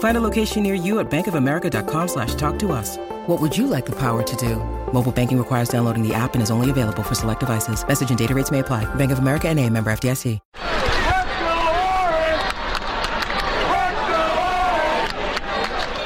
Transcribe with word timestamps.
Find 0.00 0.16
a 0.16 0.20
location 0.20 0.62
near 0.62 0.74
you 0.74 0.98
at 1.00 1.10
bankofamerica.com 1.10 2.08
slash 2.08 2.34
talk 2.34 2.58
to 2.58 2.72
us. 2.72 2.98
What 3.26 3.40
would 3.40 3.56
you 3.56 3.66
like 3.66 3.86
the 3.86 3.96
power 3.96 4.22
to 4.22 4.36
do? 4.36 4.56
Mobile 4.92 5.12
banking 5.12 5.38
requires 5.38 5.70
downloading 5.70 6.06
the 6.06 6.12
app 6.12 6.34
and 6.34 6.42
is 6.42 6.50
only 6.50 6.68
available 6.68 7.02
for 7.02 7.14
select 7.14 7.40
devices. 7.40 7.86
Message 7.86 8.10
and 8.10 8.18
data 8.18 8.34
rates 8.34 8.50
may 8.50 8.58
apply. 8.58 8.92
Bank 8.96 9.12
of 9.12 9.20
America 9.20 9.48
and 9.48 9.58
a 9.58 9.70
member 9.70 9.90
FDIC. 9.90 10.40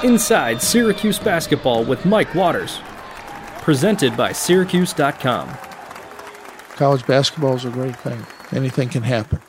Inside 0.05 0.61
Syracuse 0.61 1.19
Basketball 1.19 1.83
with 1.83 2.05
Mike 2.05 2.35
Waters. 2.35 2.81
Presented 3.63 4.15
by 4.19 4.33
Syracuse.com. 4.33 5.49
College 6.77 7.07
basketball 7.07 7.55
is 7.55 7.65
a 7.65 7.71
great 7.71 7.97
thing. 7.97 8.27
Anything 8.53 8.91
can 8.91 9.03
happen. 9.03 9.41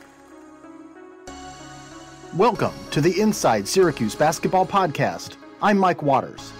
Welcome 2.36 2.74
to 2.90 3.00
the 3.00 3.18
Inside 3.18 3.66
Syracuse 3.66 4.14
Basketball 4.14 4.66
Podcast. 4.66 5.36
I'm 5.62 5.78
Mike 5.78 6.02
Waters. 6.02 6.52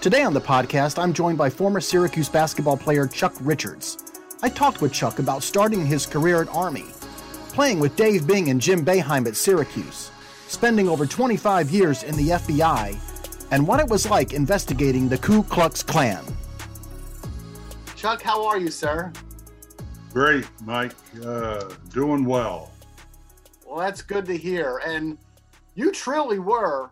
Today 0.00 0.22
on 0.22 0.32
the 0.32 0.40
podcast, 0.40 0.96
I'm 0.96 1.12
joined 1.12 1.38
by 1.38 1.50
former 1.50 1.80
Syracuse 1.80 2.28
basketball 2.28 2.76
player 2.76 3.08
Chuck 3.08 3.34
Richards. 3.40 3.98
I 4.42 4.48
talked 4.48 4.80
with 4.80 4.92
Chuck 4.92 5.18
about 5.18 5.42
starting 5.42 5.84
his 5.84 6.06
career 6.06 6.40
at 6.40 6.48
Army, 6.54 6.84
playing 7.48 7.80
with 7.80 7.96
Dave 7.96 8.28
Bing 8.28 8.48
and 8.48 8.60
Jim 8.60 8.84
Boeheim 8.84 9.26
at 9.26 9.34
Syracuse, 9.34 10.12
spending 10.46 10.88
over 10.88 11.04
25 11.04 11.68
years 11.68 12.04
in 12.04 12.14
the 12.14 12.28
FBI, 12.28 12.96
and 13.50 13.66
what 13.66 13.80
it 13.80 13.88
was 13.88 14.08
like 14.08 14.34
investigating 14.34 15.08
the 15.08 15.18
Ku 15.18 15.42
Klux 15.42 15.82
Klan. 15.82 16.24
Chuck, 17.96 18.22
how 18.22 18.46
are 18.46 18.58
you, 18.58 18.70
sir? 18.70 19.12
Great, 20.12 20.46
Mike. 20.64 20.94
Uh, 21.24 21.70
doing 21.92 22.24
well. 22.24 22.70
Well, 23.66 23.78
that's 23.78 24.02
good 24.02 24.26
to 24.26 24.36
hear. 24.36 24.80
And 24.86 25.18
you 25.74 25.90
truly 25.92 26.38
were 26.38 26.90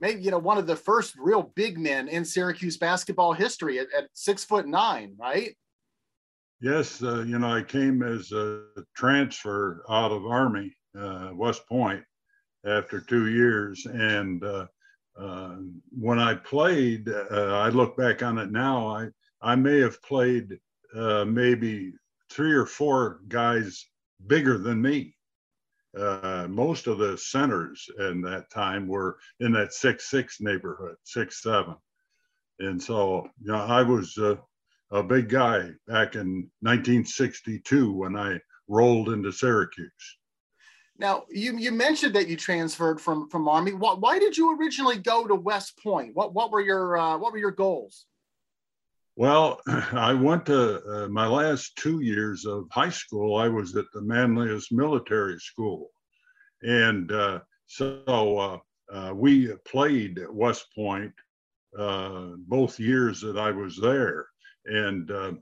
maybe 0.00 0.22
you 0.22 0.30
know 0.30 0.38
one 0.38 0.58
of 0.58 0.66
the 0.66 0.76
first 0.76 1.14
real 1.18 1.52
big 1.54 1.78
men 1.78 2.08
in 2.08 2.24
Syracuse 2.24 2.76
basketball 2.76 3.32
history 3.32 3.78
at, 3.78 3.86
at 3.96 4.08
six 4.14 4.44
foot 4.44 4.66
nine, 4.66 5.14
right? 5.18 5.56
Yes, 6.60 7.02
uh, 7.02 7.22
you 7.22 7.38
know 7.38 7.54
I 7.54 7.62
came 7.62 8.02
as 8.02 8.32
a 8.32 8.64
transfer 8.96 9.84
out 9.88 10.12
of 10.12 10.26
Army 10.26 10.74
uh, 10.98 11.30
West 11.34 11.66
Point 11.68 12.02
after 12.66 13.00
two 13.00 13.28
years, 13.28 13.86
and 13.86 14.42
uh, 14.44 14.66
uh 15.18 15.56
when 15.90 16.18
I 16.18 16.34
played, 16.34 17.08
uh, 17.08 17.58
I 17.58 17.68
look 17.68 17.96
back 17.96 18.22
on 18.22 18.38
it 18.38 18.50
now. 18.50 18.86
I 18.88 19.08
I 19.42 19.56
may 19.56 19.78
have 19.80 20.02
played 20.02 20.58
uh, 20.94 21.24
maybe 21.24 21.92
three 22.30 22.52
or 22.52 22.66
four 22.66 23.20
guys 23.28 23.84
bigger 24.26 24.58
than 24.58 24.80
me 24.80 25.14
uh, 25.98 26.46
most 26.48 26.86
of 26.86 26.98
the 26.98 27.18
centers 27.18 27.88
in 27.98 28.20
that 28.22 28.50
time 28.50 28.86
were 28.86 29.18
in 29.40 29.52
that 29.52 29.72
six 29.72 30.10
six 30.10 30.40
neighborhood, 30.40 30.96
six 31.04 31.42
seven, 31.42 31.74
and 32.58 32.80
so 32.80 33.26
you 33.42 33.52
know 33.52 33.58
I 33.58 33.82
was 33.82 34.16
uh, 34.18 34.36
a 34.92 35.02
big 35.02 35.28
guy 35.28 35.70
back 35.86 36.14
in 36.14 36.50
1962 36.60 37.92
when 37.92 38.16
I 38.16 38.38
rolled 38.68 39.08
into 39.08 39.32
Syracuse. 39.32 40.18
Now 40.98 41.24
you 41.28 41.56
you 41.56 41.72
mentioned 41.72 42.14
that 42.14 42.28
you 42.28 42.36
transferred 42.36 43.00
from 43.00 43.28
from 43.28 43.48
Army. 43.48 43.72
Why, 43.72 43.94
why 43.94 44.18
did 44.18 44.36
you 44.36 44.56
originally 44.58 44.98
go 44.98 45.26
to 45.26 45.34
West 45.34 45.78
Point? 45.82 46.14
What 46.14 46.34
what 46.34 46.52
were 46.52 46.60
your 46.60 46.98
uh, 46.98 47.18
what 47.18 47.32
were 47.32 47.38
your 47.38 47.52
goals? 47.52 48.06
Well, 49.20 49.60
I 49.92 50.14
went 50.14 50.46
to 50.46 51.04
uh, 51.04 51.08
my 51.08 51.26
last 51.26 51.76
two 51.76 52.00
years 52.00 52.46
of 52.46 52.68
high 52.72 52.88
school. 52.88 53.36
I 53.36 53.48
was 53.48 53.76
at 53.76 53.84
the 53.92 54.00
Manlius 54.00 54.72
Military 54.72 55.38
School. 55.38 55.90
And 56.62 57.12
uh, 57.12 57.40
so 57.66 58.38
uh, 58.38 58.58
uh 58.90 59.12
we 59.14 59.52
played 59.66 60.20
at 60.20 60.34
West 60.34 60.68
Point 60.74 61.12
uh, 61.78 62.28
both 62.48 62.80
years 62.80 63.20
that 63.20 63.36
I 63.36 63.50
was 63.50 63.76
there. 63.76 64.26
And, 64.64 65.10
uh, 65.10 65.32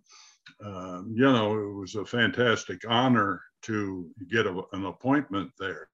um, 0.65 1.15
you 1.15 1.31
know, 1.33 1.57
it 1.57 1.75
was 1.75 1.95
a 1.95 2.05
fantastic 2.05 2.81
honor 2.89 3.41
to 3.63 4.11
get 4.29 4.47
a, 4.47 4.61
an 4.73 4.87
appointment 4.87 5.53
there. 5.57 5.89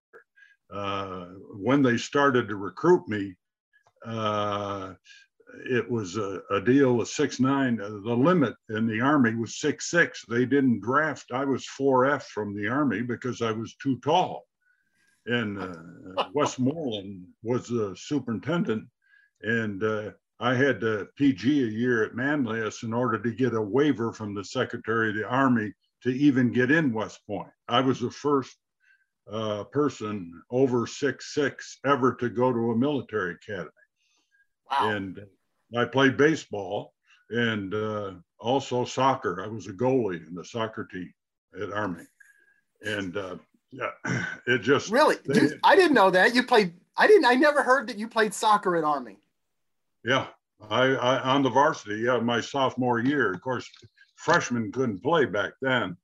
when 1.53 1.83
they 1.83 1.99
started 1.99 2.49
to 2.49 2.57
recruit 2.57 3.07
me, 3.09 3.37
it 5.67 5.89
was 5.91 6.17
a, 6.17 6.41
a 6.51 6.61
deal 6.61 7.01
of 7.01 7.09
six 7.09 7.41
nine. 7.41 7.81
Uh, 7.81 7.89
the 7.89 8.15
limit 8.15 8.55
in 8.71 8.87
the 8.87 9.01
army 9.01 9.35
was 9.35 9.61
six 9.61 9.91
six. 9.91 10.25
They 10.29 10.45
didn't 10.45 10.81
draft. 10.81 11.27
I 11.33 11.45
was 11.45 11.67
four 11.67 12.07
F 12.07 12.27
from 12.29 12.55
the 12.55 12.69
army 12.69 13.03
because 13.03 13.43
I 13.43 13.53
was 13.53 13.75
too 13.77 13.99
tall. 14.01 14.47
And 15.27 15.59
uh, 15.59 16.27
Westmoreland 16.35 17.27
was 17.43 17.69
the 17.69 17.97
superintendent, 17.99 18.85
and 19.43 19.83
uh, 19.83 20.11
I 20.39 20.55
had 20.55 20.81
to 20.81 21.09
PG 21.17 21.63
a 21.63 21.67
year 21.67 22.05
at 22.05 22.15
Manlius 22.15 22.83
in 22.83 22.93
order 22.93 23.19
to 23.19 23.31
get 23.33 23.55
a 23.55 23.61
waiver 23.61 24.13
from 24.13 24.35
the 24.35 24.45
Secretary 24.45 25.11
of 25.11 25.17
the 25.17 25.27
Army 25.27 25.73
to 26.03 26.11
even 26.11 26.53
get 26.53 26.71
in 26.71 26.93
West 26.93 27.21
Point. 27.27 27.49
I 27.69 27.81
was 27.81 28.01
the 28.01 28.11
first 28.11 28.55
uh, 29.31 29.65
person 29.65 30.43
over 30.51 30.87
six 30.87 31.33
six 31.33 31.79
ever 31.87 32.15
to 32.17 32.29
go 32.29 32.53
to 32.53 32.73
a 32.73 32.77
military 32.77 33.35
academy. 33.35 33.71
Wow. 34.71 34.91
And 34.91 35.21
I 35.77 35.85
played 35.85 36.17
baseball 36.17 36.95
and 37.31 37.75
uh, 37.75 38.13
also 38.39 38.85
soccer. 38.85 39.43
I 39.45 39.49
was 39.49 39.67
a 39.67 39.73
goalie 39.73 40.27
in 40.27 40.35
the 40.35 40.45
soccer 40.45 40.87
team 40.91 41.13
at 41.61 41.73
Army, 41.73 42.05
and 42.83 43.17
uh, 43.17 43.37
yeah, 43.71 43.91
it 44.47 44.59
just 44.59 44.91
really. 44.91 45.17
They, 45.27 45.41
Dude, 45.41 45.61
I 45.65 45.77
didn't 45.77 45.95
know 45.95 46.11
that 46.11 46.35
you 46.35 46.43
played. 46.43 46.75
I 46.97 47.07
didn't. 47.07 47.25
I 47.25 47.35
never 47.35 47.63
heard 47.63 47.89
that 47.89 47.99
you 47.99 48.09
played 48.09 48.35
soccer 48.35 48.77
at 48.77 48.85
Army. 48.85 49.17
Yeah, 50.05 50.27
I, 50.71 50.95
I 50.95 51.19
on 51.21 51.43
the 51.43 51.51
varsity. 51.51 52.03
Yeah, 52.03 52.19
my 52.19 52.41
sophomore 52.41 53.01
year. 53.01 53.33
Of 53.33 53.41
course, 53.41 53.69
freshmen 54.17 54.71
couldn't 54.73 55.03
play 55.03 55.25
back 55.25 55.53
then, 55.61 55.97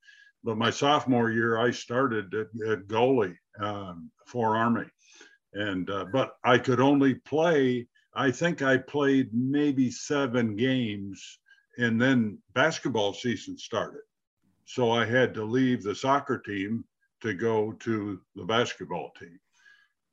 but 0.43 0.57
my 0.57 0.69
sophomore 0.69 1.31
year 1.31 1.59
I 1.59 1.71
started 1.71 2.33
at, 2.33 2.47
at 2.69 2.87
goalie 2.87 3.35
um, 3.59 4.11
for 4.25 4.57
Army, 4.57 4.87
and 5.53 5.89
uh, 5.89 6.05
but 6.11 6.35
I 6.43 6.57
could 6.57 6.79
only 6.79 7.15
play 7.15 7.87
I 8.13 8.31
think 8.31 8.61
I 8.61 8.77
played 8.77 9.29
maybe 9.33 9.89
seven 9.89 10.55
games 10.55 11.39
and 11.77 12.01
then 12.01 12.37
basketball 12.53 13.13
season 13.13 13.57
started. 13.57 14.01
So 14.65 14.91
I 14.91 15.05
had 15.05 15.33
to 15.35 15.43
leave 15.43 15.83
the 15.83 15.95
soccer 15.95 16.37
team 16.39 16.83
to 17.21 17.33
go 17.33 17.71
to 17.73 18.19
the 18.35 18.43
basketball 18.43 19.11
team. 19.19 19.39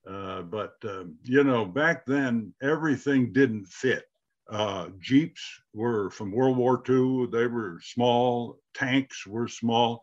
Uh, 0.08 0.42
but, 0.42 0.74
um, 0.84 1.16
you 1.24 1.44
know, 1.44 1.64
back 1.64 2.06
then 2.06 2.54
everything 2.62 3.32
didn't 3.32 3.66
fit. 3.66 4.04
Uh, 4.48 4.88
Jeeps 5.00 5.42
were 5.74 6.10
from 6.10 6.32
World 6.32 6.56
War 6.56 6.82
II, 6.88 7.26
they 7.30 7.46
were 7.46 7.78
small, 7.82 8.58
tanks 8.74 9.26
were 9.26 9.48
small. 9.48 10.00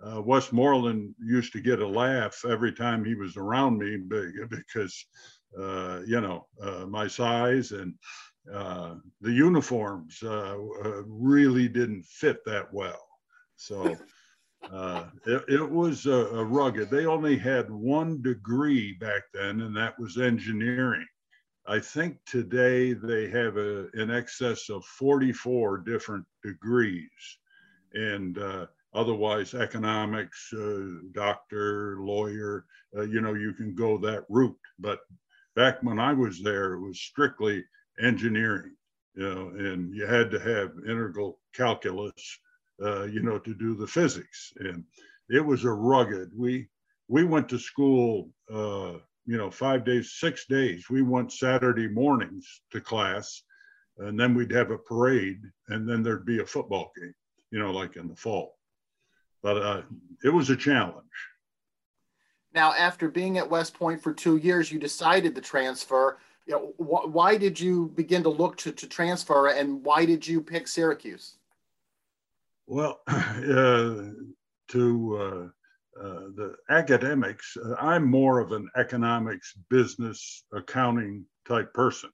Uh, 0.00 0.22
Westmoreland 0.22 1.12
used 1.20 1.52
to 1.52 1.60
get 1.60 1.80
a 1.80 1.86
laugh 1.86 2.44
every 2.48 2.72
time 2.72 3.04
he 3.04 3.16
was 3.16 3.36
around 3.36 3.78
me 3.78 3.96
because 4.48 5.06
uh, 5.58 6.00
you 6.06 6.20
know, 6.20 6.46
uh, 6.62 6.86
my 6.86 7.06
size 7.06 7.72
and 7.72 7.94
uh, 8.52 8.94
the 9.20 9.32
uniforms 9.32 10.18
uh, 10.22 10.56
uh, 10.84 11.02
really 11.06 11.68
didn't 11.68 12.04
fit 12.04 12.44
that 12.46 12.72
well. 12.72 13.06
So 13.56 13.96
uh, 14.72 15.04
it, 15.26 15.44
it, 15.48 15.70
was 15.70 16.06
a, 16.06 16.26
a, 16.28 16.44
rugged. 16.44 16.90
They 16.90 17.06
only 17.06 17.36
had 17.36 17.70
one 17.70 18.22
degree 18.22 18.94
back 18.94 19.22
then, 19.34 19.60
and 19.60 19.76
that 19.76 19.98
was 19.98 20.18
engineering. 20.18 21.06
I 21.66 21.78
think 21.78 22.16
today 22.24 22.94
they 22.94 23.28
have 23.28 23.58
a, 23.58 23.90
in 23.90 24.10
excess 24.10 24.70
of 24.70 24.84
44 24.86 25.78
different 25.78 26.24
degrees. 26.42 27.10
And 27.92 28.38
otherwise 28.94 29.54
economics, 29.54 30.52
uh, 30.52 31.00
doctor, 31.12 31.98
lawyer, 32.00 32.64
uh, 32.96 33.02
you 33.02 33.20
know, 33.20 33.34
you 33.34 33.52
can 33.52 33.74
go 33.74 33.98
that 33.98 34.24
route. 34.28 34.56
But 34.78 35.00
back 35.58 35.82
when 35.82 35.98
I 35.98 36.12
was 36.12 36.40
there, 36.40 36.74
it 36.74 36.80
was 36.80 37.00
strictly 37.00 37.64
engineering, 38.00 38.76
you 39.16 39.28
know, 39.28 39.48
and 39.48 39.92
you 39.92 40.06
had 40.06 40.30
to 40.30 40.38
have 40.38 40.70
integral 40.88 41.40
calculus, 41.52 42.38
uh, 42.80 43.06
you 43.06 43.22
know, 43.22 43.40
to 43.40 43.54
do 43.54 43.74
the 43.74 43.86
physics. 43.86 44.52
And 44.60 44.84
it 45.28 45.44
was 45.44 45.64
a 45.64 45.70
rugged. 45.72 46.30
We 46.36 46.68
we 47.08 47.24
went 47.24 47.48
to 47.48 47.58
school, 47.58 48.30
uh, 48.48 48.98
you 49.26 49.36
know, 49.36 49.50
five 49.50 49.84
days, 49.84 50.14
six 50.20 50.46
days. 50.46 50.88
We 50.88 51.02
went 51.02 51.32
Saturday 51.32 51.88
mornings 51.88 52.46
to 52.70 52.80
class, 52.80 53.42
and 53.98 54.18
then 54.18 54.34
we'd 54.34 54.52
have 54.52 54.70
a 54.70 54.78
parade, 54.78 55.40
and 55.70 55.88
then 55.88 56.04
there'd 56.04 56.32
be 56.34 56.38
a 56.38 56.46
football 56.54 56.92
game, 56.96 57.14
you 57.50 57.58
know, 57.58 57.72
like 57.72 57.96
in 57.96 58.06
the 58.06 58.14
fall. 58.14 58.56
But 59.42 59.56
uh, 59.56 59.82
it 60.22 60.32
was 60.32 60.50
a 60.50 60.56
challenge. 60.56 61.18
Now, 62.58 62.72
after 62.72 63.08
being 63.08 63.38
at 63.38 63.48
West 63.48 63.72
Point 63.72 64.02
for 64.02 64.12
two 64.12 64.36
years, 64.36 64.72
you 64.72 64.80
decided 64.80 65.32
to 65.36 65.40
transfer. 65.40 66.18
You 66.44 66.54
know, 66.54 66.84
wh- 66.84 67.14
why 67.14 67.36
did 67.36 67.60
you 67.60 67.92
begin 67.94 68.24
to 68.24 68.30
look 68.30 68.56
to, 68.56 68.72
to 68.72 68.88
transfer, 68.88 69.46
and 69.46 69.84
why 69.84 70.04
did 70.04 70.26
you 70.26 70.40
pick 70.40 70.66
Syracuse? 70.66 71.36
Well, 72.66 72.98
uh, 73.06 74.06
to 74.70 75.16
uh, 75.16 76.02
uh, 76.04 76.20
the 76.34 76.56
academics, 76.68 77.56
uh, 77.64 77.76
I'm 77.78 78.04
more 78.04 78.40
of 78.40 78.50
an 78.50 78.68
economics, 78.76 79.54
business, 79.70 80.42
accounting 80.52 81.24
type 81.46 81.72
person, 81.72 82.10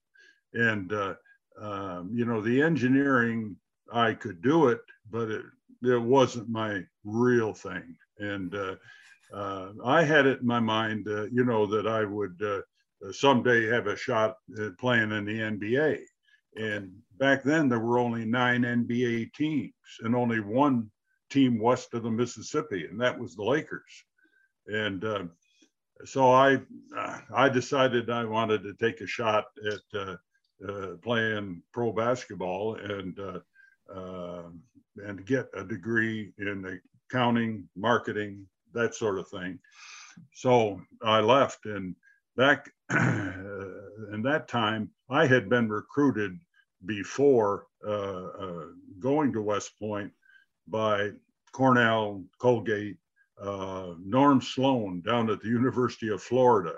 and 0.52 0.93
uh, 0.93 1.14
um, 1.58 2.11
you 2.12 2.26
know, 2.26 2.43
the 2.43 2.61
engineering 2.61 3.56
I 3.90 4.12
could 4.12 4.43
do 4.43 4.69
it, 4.69 4.82
but 5.11 5.31
it 5.31 5.47
it 5.82 6.02
wasn't 6.02 6.50
my 6.50 6.82
real 7.02 7.55
thing, 7.55 7.97
and 8.19 8.55
uh, 9.32 9.37
uh, 9.37 9.73
I 9.85 10.03
had 10.05 10.26
it 10.26 10.41
in 10.41 10.47
my 10.47 10.61
mind, 10.61 11.06
uh, 11.09 11.25
you 11.25 11.44
know, 11.44 11.67
that 11.67 11.87
I 11.87 12.05
would 12.05 12.41
uh, 12.43 12.61
someday 13.12 13.67
have 13.67 13.87
a 13.87 13.97
shot 13.97 14.37
playing 14.79 15.12
in 15.12 15.25
the 15.25 15.41
NBA. 15.41 16.00
And 16.56 16.93
back 17.19 17.43
then, 17.43 17.69
there 17.69 17.81
were 17.81 17.99
only 17.99 18.25
nine 18.25 18.62
NBA 18.62 19.32
teams 19.35 19.73
and 20.00 20.15
only 20.15 20.41
one 20.41 20.91
team 21.31 21.59
west 21.59 21.94
of 21.94 22.05
the 22.05 22.11
Mississippi, 22.11 22.87
and 22.87 23.00
that 23.00 23.19
was 23.19 23.35
the 23.35 23.43
Lakers. 23.43 24.05
And 24.67 25.05
uh, 25.05 25.25
so 26.05 26.31
I, 26.31 26.61
uh, 26.97 27.19
I 27.35 27.49
decided 27.49 28.09
I 28.09 28.25
wanted 28.25 28.62
to 28.62 28.75
take 28.75 29.00
a 29.00 29.06
shot 29.06 29.47
at 29.71 30.00
uh, 30.00 30.17
playing 31.03 31.62
pro 31.73 31.93
basketball 31.93 32.76
and 32.76 33.19
and 34.97 35.26
get 35.26 35.49
a 35.55 35.65
degree 35.65 36.32
in 36.38 36.81
accounting, 37.11 37.69
marketing, 37.76 38.47
that 38.75 38.94
sort 38.94 39.19
of 39.19 39.29
thing. 39.29 39.59
So 40.32 40.81
I 41.03 41.21
left, 41.21 41.67
and 41.67 41.97
back 42.37 42.71
in 42.91 44.23
that 44.23 44.49
time, 44.49 44.91
I 45.11 45.26
had 45.26 45.49
been 45.49 45.69
recruited 45.69 46.38
before 46.87 47.67
uh, 47.87 47.91
uh, 47.91 48.65
going 49.00 49.32
to 49.32 49.43
West 49.43 49.73
Point 49.79 50.12
by 50.69 51.11
Cornell, 51.53 52.25
Colgate, 52.38 52.97
uh, 53.41 53.94
Norm 54.05 54.41
Sloan 54.41 55.03
down 55.03 55.31
at 55.31 55.41
the 55.41 55.49
University 55.49 56.09
of 56.09 56.23
Florida. 56.23 56.75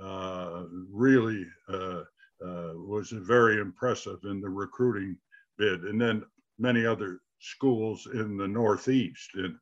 Uh, 0.00 0.64
really 0.90 1.46
uh, 1.68 2.02
uh, 2.44 2.72
was 2.74 3.10
very 3.10 3.60
impressive 3.60 4.18
in 4.24 4.40
the 4.40 4.48
recruiting 4.48 5.16
bid, 5.56 5.82
and 5.84 6.00
then 6.00 6.24
many 6.58 6.84
other 6.84 7.20
schools 7.38 8.08
in 8.12 8.36
the 8.36 8.48
Northeast. 8.48 9.30
And 9.34 9.54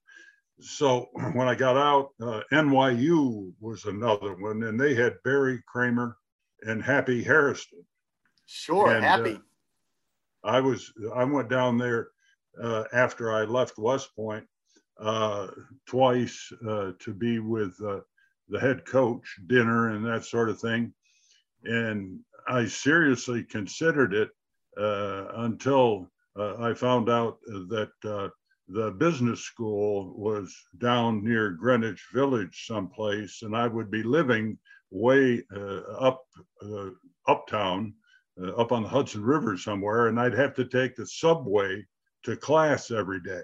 so 0.63 1.09
when 1.35 1.49
I 1.49 1.55
got 1.55 1.77
out, 1.77 2.11
uh, 2.21 2.41
NYU 2.53 3.53
was 3.61 3.85
another 3.85 4.35
one, 4.35 4.63
and 4.65 4.79
they 4.79 4.95
had 4.95 5.23
Barry 5.25 5.63
Kramer 5.67 6.17
and 6.63 6.83
Happy 6.83 7.23
Hairston. 7.23 7.85
Sure, 8.47 8.95
and, 8.95 9.05
Happy. 9.05 9.35
Uh, 9.35 9.39
I 10.45 10.61
was 10.61 10.93
I 11.15 11.25
went 11.25 11.49
down 11.49 11.79
there 11.79 12.09
uh, 12.61 12.85
after 12.93 13.33
I 13.33 13.45
left 13.45 13.79
West 13.79 14.15
Point 14.17 14.45
uh, 15.01 15.49
twice 15.87 16.53
uh, 16.69 16.93
to 16.99 17.15
be 17.15 17.39
with 17.39 17.75
uh, 17.85 18.01
the 18.49 18.61
head 18.61 18.85
coach, 18.85 19.39
dinner 19.47 19.91
and 19.91 20.05
that 20.05 20.25
sort 20.25 20.49
of 20.49 20.61
thing, 20.61 20.93
and 21.65 22.19
I 22.49 22.67
seriously 22.67 23.45
considered 23.45 24.15
it 24.15 24.31
until 24.77 26.11
I 26.37 26.75
found 26.75 27.09
out 27.09 27.39
that 27.47 28.33
the 28.73 28.91
business 28.91 29.41
school 29.41 30.15
was 30.17 30.55
down 30.79 31.23
near 31.23 31.51
Greenwich 31.51 32.07
Village 32.13 32.65
someplace, 32.67 33.43
and 33.43 33.55
I 33.55 33.67
would 33.67 33.91
be 33.91 34.03
living 34.03 34.59
way 34.91 35.43
uh, 35.55 35.81
up 35.99 36.25
uh, 36.65 36.91
uptown, 37.29 37.95
uh, 38.43 38.53
up 38.53 38.73
on 38.73 38.83
the 38.83 38.89
Hudson 38.89 39.23
River 39.23 39.59
somewhere, 39.59 40.09
and 40.09 40.19
I'd 40.19 40.35
have 40.35 40.55
to 40.55 40.65
take 40.65 40.97
the 40.97 41.07
subway 41.07 41.87
to 42.25 42.37
class 42.37 42.91
every 42.91 43.21
day. 43.21 43.43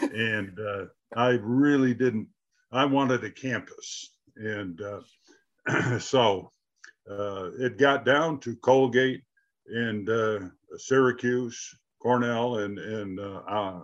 and 0.00 0.58
uh, 0.58 0.86
I 1.14 1.38
really 1.42 1.94
didn't. 1.94 2.28
I 2.72 2.84
wanted 2.84 3.24
a 3.24 3.30
campus, 3.30 4.16
and 4.36 4.80
uh, 4.80 5.98
so 5.98 6.52
uh, 7.10 7.50
it 7.58 7.78
got 7.78 8.04
down 8.04 8.40
to 8.40 8.56
Colgate 8.56 9.22
and 9.68 10.50
Syracuse 10.76 11.74
Cornell 12.00 12.58
and 12.58 12.78
in 12.78 13.18
uh, 13.18 13.42
uh, 13.48 13.82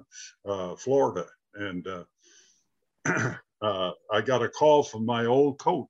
uh, 0.49 0.77
Florida, 0.77 1.27
and 1.55 1.87
I 3.63 4.21
got 4.25 4.43
a 4.43 4.49
call 4.49 4.83
from 4.83 5.05
my 5.07 5.27
old 5.27 5.59
coach 5.59 5.89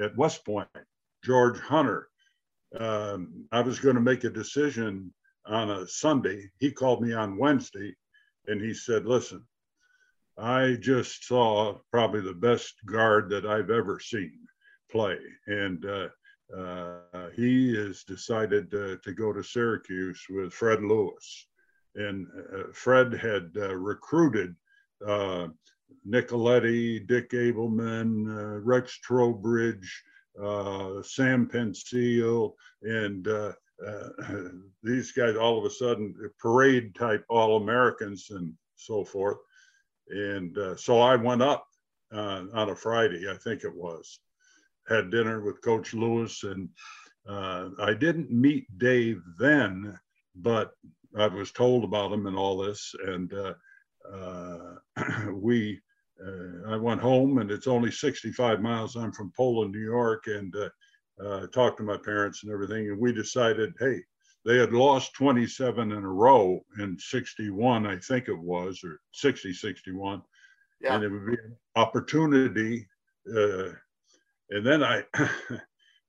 at 0.00 0.16
West 0.16 0.44
Point, 0.44 0.68
George 1.24 1.58
Hunter. 1.60 2.08
Um, 2.78 3.46
I 3.52 3.60
was 3.60 3.80
going 3.80 3.94
to 3.94 4.00
make 4.00 4.24
a 4.24 4.30
decision 4.30 5.12
on 5.46 5.70
a 5.70 5.86
Sunday. 5.86 6.50
He 6.58 6.70
called 6.70 7.02
me 7.02 7.12
on 7.12 7.38
Wednesday, 7.38 7.94
and 8.46 8.60
he 8.60 8.74
said, 8.74 9.06
"Listen, 9.06 9.44
I 10.36 10.76
just 10.80 11.26
saw 11.26 11.78
probably 11.90 12.20
the 12.20 12.34
best 12.34 12.74
guard 12.86 13.30
that 13.30 13.46
I've 13.46 13.70
ever 13.70 14.00
seen 14.00 14.38
play, 14.90 15.18
and 15.46 15.84
uh, 15.86 16.08
uh, 16.56 17.30
he 17.34 17.74
has 17.74 18.04
decided 18.04 18.72
uh, 18.74 18.96
to 19.02 19.12
go 19.12 19.32
to 19.32 19.42
Syracuse 19.42 20.24
with 20.28 20.52
Fred 20.52 20.82
Lewis 20.82 21.46
and 21.96 22.26
uh, 22.52 22.64
Fred 22.72 23.12
had 23.12 23.50
uh, 23.56 23.74
recruited 23.74 24.54
uh, 25.06 25.48
Nicoletti, 26.08 27.06
Dick 27.06 27.30
Abelman, 27.30 28.28
uh, 28.28 28.60
Rex 28.60 28.98
Trowbridge, 28.98 30.02
uh, 30.42 31.02
Sam 31.02 31.48
Penceal, 31.48 32.52
and 32.82 33.26
uh, 33.28 33.52
these 34.82 35.12
guys 35.12 35.36
all 35.36 35.58
of 35.58 35.64
a 35.64 35.70
sudden 35.70 36.14
parade 36.38 36.94
type 36.94 37.24
All 37.28 37.56
Americans 37.56 38.28
and 38.30 38.52
so 38.76 39.04
forth. 39.04 39.38
And 40.08 40.56
so 40.78 41.00
I 41.00 41.16
went 41.16 41.42
up 41.42 41.66
on 42.12 42.68
a 42.68 42.76
Friday, 42.76 43.30
I 43.30 43.36
think 43.36 43.64
it 43.64 43.74
was, 43.74 44.20
had 44.86 45.10
dinner 45.10 45.42
with 45.42 45.62
Coach 45.62 45.94
Lewis, 45.94 46.44
and 46.44 46.68
I 47.26 47.94
didn't 47.98 48.30
meet 48.30 48.66
Dave 48.78 49.22
then, 49.38 49.98
but 50.36 50.72
I 51.16 51.26
was 51.28 51.52
told 51.52 51.84
about 51.84 52.12
him 52.12 52.26
and 52.26 52.36
all 52.36 52.58
this, 52.58 52.94
and 53.06 53.32
uh, 53.32 53.54
uh, 54.12 55.30
we. 55.32 55.80
Uh, 56.24 56.70
I 56.72 56.76
went 56.76 57.00
home, 57.00 57.38
and 57.38 57.50
it's 57.50 57.66
only 57.66 57.90
65 57.90 58.62
miles. 58.62 58.94
I'm 58.94 59.10
from 59.10 59.32
Poland, 59.36 59.72
New 59.72 59.80
York, 59.80 60.28
and 60.28 60.54
uh, 60.54 60.68
uh, 61.20 61.46
talked 61.48 61.78
to 61.78 61.82
my 61.82 61.96
parents 61.96 62.44
and 62.44 62.52
everything, 62.52 62.88
and 62.88 62.98
we 62.98 63.12
decided, 63.12 63.74
hey, 63.80 64.00
they 64.44 64.58
had 64.58 64.72
lost 64.72 65.14
27 65.14 65.92
in 65.92 66.04
a 66.04 66.08
row 66.08 66.60
in 66.78 66.98
61, 66.98 67.86
I 67.86 67.98
think 67.98 68.28
it 68.28 68.38
was, 68.38 68.82
or 68.84 69.00
60, 69.12 69.54
61. 69.54 70.22
Yeah. 70.80 70.94
And 70.94 71.04
it 71.04 71.08
would 71.08 71.26
be 71.26 71.32
an 71.32 71.56
opportunity. 71.76 72.86
Uh, 73.28 73.70
and 74.50 74.66
then 74.66 74.84
I, 74.84 75.02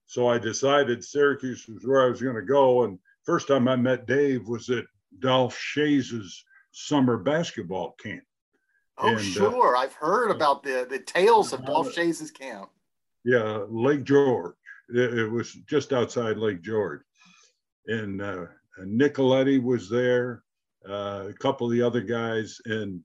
so 0.05 0.27
I 0.27 0.37
decided 0.37 1.03
Syracuse 1.03 1.65
was 1.67 1.85
where 1.85 2.03
I 2.03 2.09
was 2.09 2.21
going 2.21 2.35
to 2.35 2.41
go. 2.41 2.83
And 2.83 2.99
first 3.23 3.47
time 3.47 3.69
I 3.69 3.77
met 3.77 4.05
Dave 4.05 4.47
was 4.47 4.69
at 4.69 4.85
Dolph 5.19 5.57
Schayes's 5.57 6.43
summer 6.71 7.17
basketball 7.17 7.95
camp. 8.01 8.23
Oh, 8.97 9.09
and, 9.09 9.17
uh, 9.17 9.21
sure. 9.21 9.75
Uh, 9.75 9.79
I've 9.79 9.93
heard 9.93 10.31
about 10.31 10.63
the 10.63 10.87
the 10.89 10.99
tales 10.99 11.53
of 11.53 11.65
Dolph 11.65 11.93
Schayes's 11.93 12.31
camp. 12.31 12.69
Yeah, 13.23 13.65
Lake 13.69 14.03
George. 14.03 14.55
It, 14.89 15.17
it, 15.17 15.31
was 15.31 15.51
just 15.67 15.93
outside 15.93 16.37
Lake 16.37 16.61
George. 16.61 17.01
And 17.87 18.21
uh, 18.21 18.45
Nicoletti 18.79 19.61
was 19.61 19.89
there, 19.89 20.43
uh, 20.87 21.25
a 21.29 21.33
couple 21.33 21.65
of 21.65 21.73
the 21.73 21.81
other 21.81 22.01
guys, 22.01 22.59
and 22.65 23.01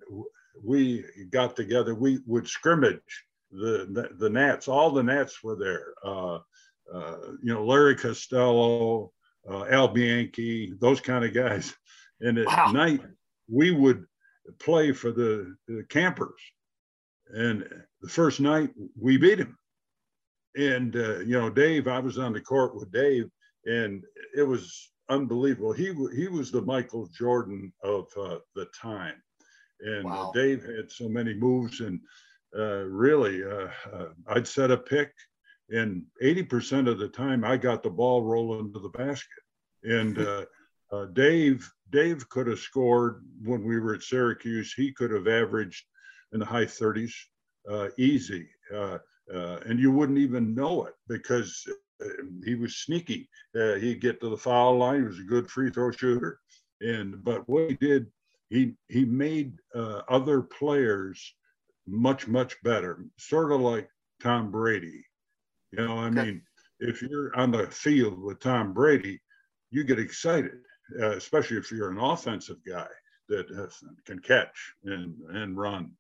we 0.63 1.05
got 1.31 1.57
together. 1.57 1.95
We 1.95 2.21
would 2.27 2.47
scrimmage 2.47 3.25
the, 3.51 3.89
the, 3.91 4.11
the 4.19 4.29
Nats. 4.29 4.69
All 4.69 4.91
the 4.91 5.03
Nats 5.03 5.43
were 5.43 5.57
there. 5.57 5.95
Uh, 6.05 6.41
uh, 6.93 7.17
you 7.43 7.55
know, 7.55 7.65
Larry 7.65 7.97
Costello, 7.97 9.13
Al 9.49 9.89
Bianchi, 9.89 10.75
those 10.81 11.01
kind 11.01 11.25
of 11.25 11.35
guys. 11.35 11.75
And 12.23 12.37
at 12.37 12.49
wow. 12.49 12.71
night, 12.73 13.01
we 13.51 13.71
would 13.71 14.05
play 14.59 14.93
for 14.93 15.11
the, 15.11 15.57
the 15.67 15.85
campers. 15.89 16.39
And 17.33 17.67
the 18.03 18.09
first 18.11 18.41
night 18.41 18.71
we 18.99 19.17
beat 19.17 19.39
him. 19.39 19.57
And, 20.57 20.95
uh, 20.97 21.21
you 21.21 21.39
know, 21.39 21.49
Dave, 21.49 21.89
I 21.89 21.99
was 21.99 22.19
on 22.19 22.33
the 22.33 22.41
court 22.41 22.75
with 22.75 22.93
Dave, 22.93 23.31
and 23.65 24.03
it 24.37 24.43
was 24.43 24.91
unbelievable. 25.09 25.73
He, 25.73 25.95
he 26.15 26.29
was 26.29 26.51
the 26.51 26.63
Michael 26.63 27.09
Jordan 27.17 27.73
of 27.83 28.09
uh, 28.19 28.39
the 28.55 28.67
time. 28.79 29.15
And 29.81 30.05
uh, 30.05 30.09
wow. 30.09 30.33
Dave 30.35 30.65
had 30.65 30.91
so 30.91 31.09
many 31.09 31.35
moves, 31.35 31.81
and 31.81 32.01
uh, 32.57 32.83
really, 32.85 33.43
uh, 33.45 33.69
I'd 34.29 34.47
set 34.47 34.71
a 34.71 34.77
pick, 34.77 35.13
and 35.71 36.05
80% 36.23 36.89
of 36.89 36.99
the 36.99 37.09
time 37.09 37.45
I 37.45 37.57
got 37.57 37.83
the 37.83 37.91
ball 37.91 38.23
rolling 38.23 38.73
to 38.73 38.81
the 38.81 38.89
basket. 38.89 39.43
And 39.85 40.47
Dave, 41.15 41.71
Dave 41.91 42.29
could 42.29 42.47
have 42.49 42.59
scored 42.59 43.25
when 43.43 43.65
we 43.65 43.79
were 43.79 43.95
at 43.95 44.03
Syracuse. 44.03 44.75
He 44.75 44.93
could 44.93 45.11
have 45.11 45.29
averaged 45.29 45.85
in 46.33 46.41
the 46.41 46.47
high 46.47 46.65
30s, 46.65 47.13
uh, 47.71 47.89
easy. 47.99 48.49
Uh, 48.75 48.99
uh, 49.33 49.59
and 49.67 49.79
you 49.79 49.93
wouldn't 49.93 50.19
even 50.19 50.55
know 50.55 50.85
it 50.87 50.95
because 51.09 51.65
uh, 52.03 52.07
he 52.45 52.55
was 52.55 52.77
sneaky. 52.77 53.29
Uh, 53.59 53.75
he'd 53.75 54.01
get 54.01 54.21
to 54.21 54.29
the 54.29 54.37
foul 54.37 54.79
line. 54.79 55.01
He 55.01 55.07
was 55.07 55.21
a 55.21 55.25
good 55.25 55.51
free 55.51 55.71
throw 55.71 55.91
shooter. 55.91 56.41
And 56.81 57.23
but 57.23 57.49
what 57.49 57.71
he 57.71 57.77
did, 57.77 58.07
he 58.49 58.75
he 58.89 59.05
made 59.05 59.53
uh, 59.75 60.03
other 60.09 60.41
players 60.41 61.35
much 61.87 62.27
much 62.27 62.61
better. 62.63 63.05
Sort 63.19 63.53
of 63.53 63.61
like 63.61 63.89
Tom 64.23 64.51
Brady. 64.51 65.05
You 65.73 65.87
know, 65.87 65.99
I 65.99 66.07
okay. 66.07 66.25
mean, 66.25 66.43
if 66.81 67.03
you're 67.03 67.35
on 67.37 67.51
the 67.51 67.67
field 67.67 68.21
with 68.21 68.41
Tom 68.41 68.73
Brady, 68.73 69.21
you 69.71 69.85
get 69.85 69.99
excited, 69.99 70.53
especially 71.01 71.59
if 71.59 71.71
you're 71.71 71.91
an 71.91 71.99
offensive 71.99 72.59
guy 72.67 72.89
that 73.29 73.49
has, 73.51 73.79
can 74.05 74.19
catch 74.19 74.75
and, 74.85 75.15
and 75.31 75.57
run. 75.57 75.93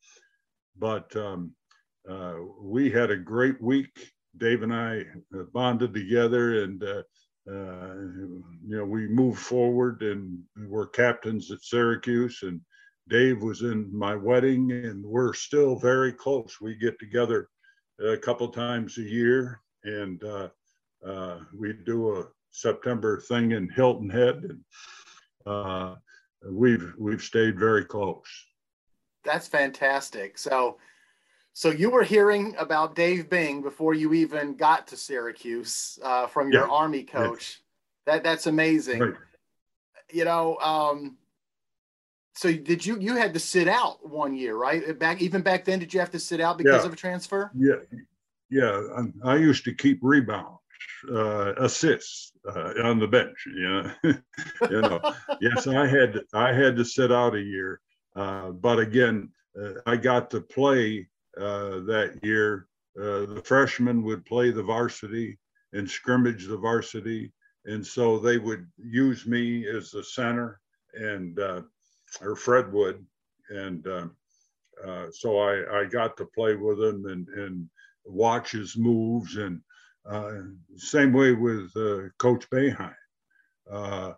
But 0.77 1.15
um, 1.17 1.53
uh, 2.09 2.35
we 2.61 2.91
had 2.91 3.11
a 3.11 3.17
great 3.17 3.61
week. 3.62 4.12
Dave 4.37 4.62
and 4.62 4.75
I 4.75 5.05
uh, 5.35 5.45
bonded 5.53 5.95
together 5.95 6.65
and, 6.65 6.83
uh, 6.83 7.03
uh, 7.50 7.95
you 8.67 8.77
know, 8.77 8.85
we 8.85 9.09
moved 9.09 9.41
forward 9.41 10.03
and 10.03 10.39
we're 10.69 10.87
captains 10.87 11.50
at 11.50 11.62
Syracuse. 11.62 12.41
And 12.43 12.61
Dave 13.09 13.43
was 13.43 13.62
in 13.62 13.97
my 13.97 14.15
wedding 14.15 14.73
and 14.73 15.05
we're 15.05 15.35
still 15.35 15.77
very 15.77 16.12
close. 16.12 16.59
We 16.61 16.75
get 16.77 16.99
together 16.99 17.49
a 18.02 18.16
couple 18.16 18.49
times 18.49 18.99
a 18.99 19.02
year 19.02 19.61
and 19.85 20.23
uh, 20.25 20.49
uh, 21.07 21.38
we 21.57 21.73
do 21.73 22.16
a 22.16 22.26
September 22.50 23.21
thing 23.21 23.52
in 23.52 23.69
Hilton 23.69 24.11
Head. 24.11 24.59
And, 25.47 25.95
we've 26.50 26.92
we've 26.99 27.23
stayed 27.23 27.59
very 27.59 27.85
close. 27.85 28.26
That's 29.25 29.47
fantastic. 29.47 30.38
So, 30.38 30.78
so 31.52 31.71
you 31.71 31.90
were 31.90 32.02
hearing 32.02 32.54
about 32.59 32.95
Dave 32.95 33.28
Bing 33.28 33.61
before 33.62 33.95
you 33.95 34.14
even 34.14 34.54
got 34.54 34.87
to 34.88 34.97
Syracuse 34.97 35.99
uh, 36.02 36.26
from 36.26 36.50
your 36.50 36.66
yeah. 36.66 36.73
Army 36.73 37.02
coach. 37.02 37.61
That 38.07 38.23
that's 38.23 38.47
amazing. 38.47 39.00
Right. 39.00 39.14
You 40.12 40.25
know, 40.25 40.57
um, 40.57 41.16
so 42.40 42.50
did 42.50 42.87
you 42.87 42.99
you 42.99 43.16
had 43.16 43.35
to 43.35 43.38
sit 43.38 43.68
out 43.68 43.99
one 44.09 44.35
year, 44.35 44.56
right? 44.56 44.99
Back 44.99 45.20
even 45.20 45.42
back 45.42 45.62
then, 45.66 45.78
did 45.78 45.92
you 45.92 46.00
have 46.00 46.11
to 46.12 46.18
sit 46.18 46.40
out 46.40 46.56
because 46.56 46.80
yeah. 46.80 46.87
of 46.87 46.92
a 46.94 46.97
transfer? 46.97 47.50
Yeah, 47.54 47.80
yeah. 48.49 48.80
I, 48.97 49.32
I 49.32 49.37
used 49.37 49.62
to 49.66 49.75
keep 49.75 49.99
rebound 50.00 50.56
uh, 51.12 51.52
assists 51.59 52.32
uh, 52.49 52.73
on 52.82 52.99
the 52.99 53.06
bench. 53.06 53.37
You 53.44 53.68
know, 53.68 53.92
you 54.70 54.80
know. 54.80 55.14
yes, 55.42 55.66
I 55.66 55.87
had 55.87 56.18
I 56.32 56.54
had 56.54 56.76
to 56.76 56.85
sit 56.85 57.12
out 57.12 57.35
a 57.35 57.42
year, 57.42 57.82
uh, 58.16 58.52
but 58.52 58.78
again, 58.78 59.28
uh, 59.62 59.73
I 59.85 59.97
got 59.97 60.30
to 60.30 60.40
play 60.40 61.11
uh, 61.37 61.80
that 61.80 62.20
year. 62.23 62.68
Uh, 62.99 63.26
the 63.35 63.42
freshmen 63.44 64.02
would 64.02 64.25
play 64.25 64.50
the 64.50 64.62
varsity 64.62 65.38
and 65.75 65.88
scrimmage 65.88 66.47
the 66.47 66.56
varsity, 66.56 67.35
and 67.66 67.87
so 67.87 68.18
they 68.18 68.38
would 68.38 68.66
use 68.78 69.26
me 69.26 69.68
as 69.68 69.90
the 69.90 70.02
center, 70.02 70.59
and 70.94 71.38
or 72.21 72.37
Fred 72.37 72.73
would, 72.73 73.05
and 73.50 73.85
so 75.11 75.38
I 75.38 75.81
I 75.81 75.85
got 75.85 76.17
to 76.17 76.26
play 76.35 76.55
with 76.57 76.81
him 76.81 77.07
and 77.07 77.29
and 77.29 77.69
watch 78.05 78.52
his 78.52 78.76
moves 78.76 79.37
and 79.37 79.61
uh, 80.09 80.33
same 80.76 81.12
way 81.12 81.33
with 81.33 81.71
uh, 81.76 82.09
Coach 82.19 82.49
Boeheim. 82.50 82.95
Uh, 83.71 84.12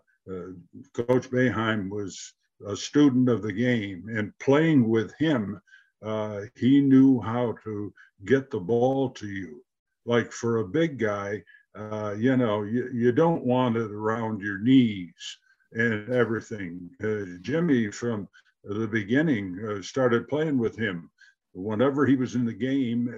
Coach 0.95 1.31
Boeheim 1.31 1.91
was 1.91 2.35
a 2.67 2.77
student 2.77 3.29
of 3.29 3.43
the 3.43 3.53
game, 3.53 4.09
and 4.09 4.37
playing 4.39 4.89
with 4.89 5.13
him, 5.19 5.61
he 6.55 6.81
knew 6.81 7.21
how 7.21 7.55
to 7.65 7.93
get 8.25 8.51
the 8.51 8.61
ball 8.61 9.11
to 9.11 9.27
you. 9.27 9.65
Like 10.05 10.33
for 10.33 10.59
a 10.59 10.69
big 10.69 10.99
guy, 10.99 11.43
uh, 11.77 12.15
you 12.17 12.37
know, 12.37 12.63
you, 12.63 12.91
you 12.93 13.13
don't 13.13 13.45
want 13.45 13.77
it 13.77 13.91
around 13.91 14.41
your 14.41 14.59
knees 14.59 15.39
and 15.75 16.09
everything. 16.11 16.91
Uh, 17.02 17.38
Jimmy, 17.41 17.91
from 17.91 18.29
the 18.64 18.87
beginning, 18.87 19.59
uh, 19.69 19.83
started 19.83 20.29
playing 20.29 20.59
with 20.59 20.76
him. 20.76 21.11
Whenever 21.55 22.07
he 22.07 22.17
was 22.17 22.35
in 22.35 22.45
the 22.45 22.52
game, 22.52 23.12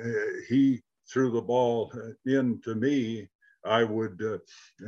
he 0.48 0.82
threw 1.12 1.30
the 1.30 1.40
ball 1.40 1.92
in 2.26 2.60
to 2.62 2.74
me, 2.74 3.28
I 3.64 3.82
would 3.82 4.20
uh, 4.22 4.38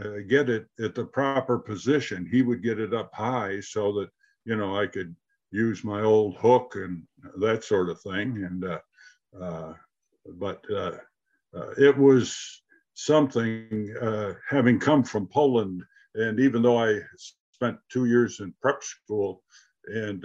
uh, 0.01 0.19
get 0.29 0.51
it 0.51 0.67
at 0.81 0.95
the 0.95 1.05
proper 1.05 1.59
position. 1.59 2.29
He 2.31 2.43
would 2.43 2.63
get 2.63 2.79
it 2.79 2.93
up 2.93 3.11
high 3.15 3.61
so 3.61 3.93
that, 3.95 4.11
you 4.45 4.57
know, 4.57 4.79
I 4.79 4.87
could 4.87 5.15
use 5.51 5.83
my 5.83 6.03
old 6.03 6.37
hook 6.37 6.75
and 6.77 7.03
that 7.39 7.65
sort 7.65 7.89
of 7.89 8.01
thing. 8.01 8.45
And, 8.45 8.65
uh, 8.65 8.79
uh 9.41 9.75
but 10.39 10.61
uh, 10.71 10.99
uh, 11.57 11.71
it 11.79 11.97
was 11.97 12.63
something 12.95 13.95
having 14.49 14.79
come 14.79 15.05
from 15.05 15.29
Poland. 15.29 15.83
And 16.15 16.41
even 16.41 16.63
though 16.63 16.79
I 16.79 17.01
spent 17.57 17.79
two 17.91 18.07
years 18.07 18.41
in 18.41 18.55
prep 18.61 18.83
school, 18.83 19.43
and 19.87 20.25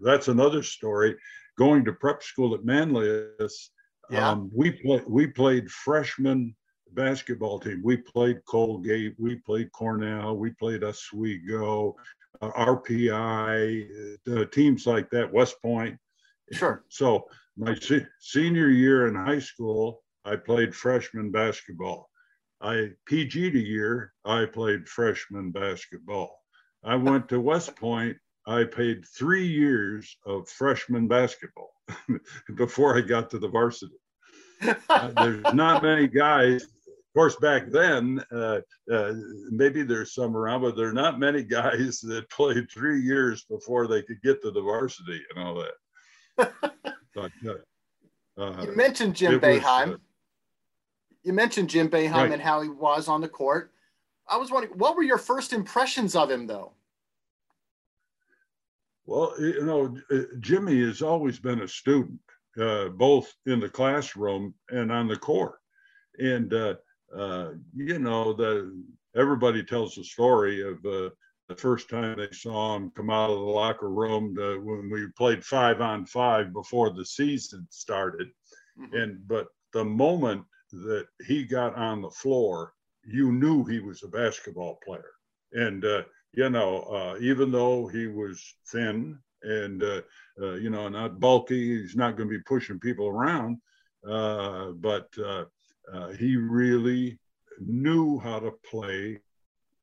that's 0.00 0.28
another 0.28 0.62
story, 0.62 1.16
going 1.56 1.84
to 1.84 1.92
prep 1.92 2.22
school 2.22 2.54
at 2.54 2.64
Manlius, 2.64 3.70
yeah. 4.10 4.30
Um, 4.30 4.50
we 4.54 4.70
play, 4.70 5.02
we 5.06 5.26
played 5.26 5.70
freshman 5.70 6.54
basketball 6.92 7.60
team. 7.60 7.82
We 7.84 7.98
played 7.98 8.44
Colgate, 8.46 9.14
we 9.18 9.36
played 9.36 9.70
Cornell, 9.72 10.36
we 10.36 10.50
played 10.50 10.82
Oswego, 10.82 11.96
uh, 12.40 12.50
RPI, 12.50 14.18
uh, 14.30 14.44
teams 14.46 14.86
like 14.86 15.10
that, 15.10 15.32
West 15.32 15.60
Point. 15.62 15.98
Sure. 16.52 16.84
So 16.88 17.26
my 17.56 17.74
se- 17.74 18.06
senior 18.20 18.68
year 18.68 19.08
in 19.08 19.14
high 19.14 19.40
school, 19.40 20.02
I 20.24 20.36
played 20.36 20.74
freshman 20.74 21.30
basketball. 21.30 22.08
I 22.60 22.92
PG'd 23.08 23.54
a 23.54 23.60
year, 23.60 24.14
I 24.24 24.46
played 24.46 24.88
freshman 24.88 25.50
basketball. 25.50 26.37
I 26.84 26.96
went 26.96 27.28
to 27.28 27.40
West 27.40 27.76
Point. 27.76 28.16
I 28.46 28.64
played 28.64 29.04
three 29.06 29.46
years 29.46 30.16
of 30.24 30.48
freshman 30.48 31.06
basketball. 31.06 31.72
before 32.56 32.96
I 32.96 33.00
got 33.00 33.30
to 33.30 33.38
the 33.38 33.48
varsity. 33.48 33.94
uh, 34.88 35.08
there's 35.22 35.54
not 35.54 35.82
many 35.82 36.06
guys. 36.06 36.64
Of 36.64 37.14
course, 37.14 37.36
back 37.36 37.68
then, 37.68 38.22
uh, 38.32 38.60
uh, 38.92 39.12
maybe 39.50 39.82
there's 39.82 40.14
some 40.14 40.36
around, 40.36 40.62
but 40.62 40.76
there 40.76 40.88
are 40.88 40.92
not 40.92 41.18
many 41.18 41.42
guys 41.42 42.00
that 42.02 42.30
played 42.30 42.70
three 42.70 43.00
years 43.00 43.44
before 43.44 43.86
they 43.86 44.02
could 44.02 44.22
get 44.22 44.42
to 44.42 44.50
the 44.50 44.60
varsity 44.60 45.20
and 45.34 45.44
all 45.44 45.54
that. 45.54 46.52
but, 47.14 47.30
uh, 47.46 48.40
uh, 48.40 48.62
you 48.62 48.76
mentioned 48.76 49.16
Jim 49.16 49.40
Boeheim. 49.40 49.86
Was, 49.88 49.94
uh, 49.94 49.98
you 51.24 51.32
mentioned 51.32 51.68
Jim 51.68 51.88
Boeheim 51.88 52.12
right. 52.12 52.32
and 52.32 52.40
how 52.40 52.62
he 52.62 52.68
was 52.68 53.08
on 53.08 53.20
the 53.20 53.28
court. 53.28 53.72
I 54.28 54.36
was 54.36 54.50
wondering, 54.50 54.78
what 54.78 54.96
were 54.96 55.02
your 55.02 55.18
first 55.18 55.52
impressions 55.52 56.14
of 56.14 56.30
him, 56.30 56.46
though? 56.46 56.72
Well, 59.06 59.34
you 59.38 59.64
know, 59.64 59.96
uh, 60.10 60.24
Jimmy 60.40 60.80
has 60.84 61.00
always 61.00 61.38
been 61.38 61.62
a 61.62 61.68
student, 61.68 62.20
uh, 62.60 62.88
both 62.88 63.32
in 63.46 63.58
the 63.58 63.68
classroom 63.68 64.54
and 64.68 64.92
on 64.92 65.08
the 65.08 65.16
court. 65.16 65.54
And, 66.18 66.52
uh, 66.52 66.74
uh, 67.16 67.52
you 67.74 67.98
know, 67.98 68.34
the, 68.34 68.84
everybody 69.16 69.62
tells 69.62 69.94
the 69.94 70.04
story 70.04 70.60
of 70.60 70.76
uh, 70.84 71.08
the 71.48 71.56
first 71.56 71.88
time 71.88 72.18
they 72.18 72.28
saw 72.32 72.76
him 72.76 72.90
come 72.94 73.08
out 73.08 73.30
of 73.30 73.38
the 73.38 73.44
locker 73.44 73.88
room 73.88 74.34
to, 74.36 74.60
when 74.60 74.90
we 74.90 75.06
played 75.16 75.42
five 75.42 75.80
on 75.80 76.04
five 76.04 76.52
before 76.52 76.90
the 76.90 77.04
season 77.04 77.66
started. 77.70 78.28
Mm-hmm. 78.78 78.94
And, 78.94 79.26
but 79.26 79.46
the 79.72 79.84
moment 79.84 80.44
that 80.72 81.06
he 81.26 81.44
got 81.44 81.74
on 81.76 82.02
the 82.02 82.10
floor, 82.10 82.74
you 83.10 83.32
knew 83.32 83.64
he 83.64 83.80
was 83.80 84.02
a 84.02 84.08
basketball 84.08 84.78
player. 84.84 85.12
And, 85.52 85.84
uh, 85.84 86.02
you 86.32 86.50
know, 86.50 86.82
uh, 86.82 87.16
even 87.20 87.50
though 87.50 87.86
he 87.86 88.06
was 88.06 88.54
thin 88.70 89.18
and, 89.42 89.82
uh, 89.82 90.02
uh, 90.40 90.54
you 90.54 90.70
know, 90.70 90.88
not 90.88 91.20
bulky, 91.20 91.80
he's 91.80 91.96
not 91.96 92.16
going 92.16 92.28
to 92.28 92.36
be 92.36 92.42
pushing 92.44 92.78
people 92.78 93.06
around, 93.06 93.58
uh, 94.08 94.72
but 94.72 95.08
uh, 95.24 95.44
he 96.18 96.36
really 96.36 97.18
knew 97.60 98.18
how 98.18 98.38
to 98.38 98.52
play 98.70 99.18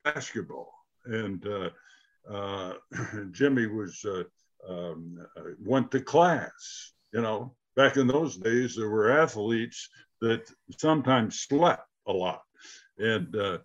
basketball. 0.03 0.71
And 1.05 1.43
Jimmy 3.31 3.67
was 3.67 4.05
um, 4.67 5.17
went 5.63 5.91
to 5.91 6.01
class. 6.01 6.93
You 7.13 7.21
know, 7.21 7.55
back 7.75 7.97
in 7.97 8.07
those 8.07 8.37
days, 8.37 8.75
there 8.75 8.89
were 8.89 9.11
athletes 9.11 9.89
that 10.21 10.49
sometimes 10.77 11.41
slept 11.41 11.87
a 12.07 12.11
lot. 12.11 12.41
And 12.97 13.35
uh, 13.35 13.57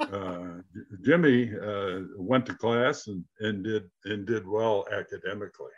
uh, 0.00 0.46
Jimmy 1.02 1.52
uh, 1.54 2.00
went 2.16 2.46
to 2.46 2.54
class 2.54 3.06
and, 3.06 3.24
and 3.40 3.62
did 3.62 3.90
and 4.04 4.26
did 4.26 4.46
well 4.46 4.84
academically. 4.92 5.72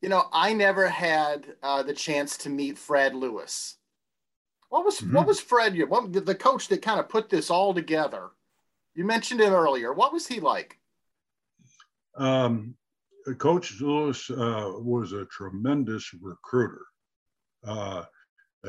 You 0.00 0.08
know, 0.08 0.28
I 0.32 0.52
never 0.54 0.88
had 0.88 1.46
uh, 1.62 1.82
the 1.82 1.92
chance 1.92 2.36
to 2.38 2.48
meet 2.48 2.78
Fred 2.78 3.14
Lewis. 3.14 3.76
What 4.68 4.84
was 4.84 5.00
mm-hmm. 5.00 5.14
what 5.14 5.26
was 5.26 5.40
Fred? 5.40 5.76
What 5.88 6.12
the 6.12 6.34
coach 6.34 6.68
that 6.68 6.82
kind 6.82 7.00
of 7.00 7.08
put 7.08 7.28
this 7.28 7.50
all 7.50 7.74
together? 7.74 8.30
You 8.94 9.04
mentioned 9.04 9.40
him 9.40 9.52
earlier. 9.52 9.92
What 9.92 10.12
was 10.12 10.26
he 10.26 10.40
like? 10.40 10.78
Um, 12.16 12.76
Coach 13.38 13.80
Lewis 13.80 14.30
uh, 14.30 14.72
was 14.76 15.12
a 15.12 15.26
tremendous 15.26 16.12
recruiter. 16.20 16.84
Uh, 17.64 18.04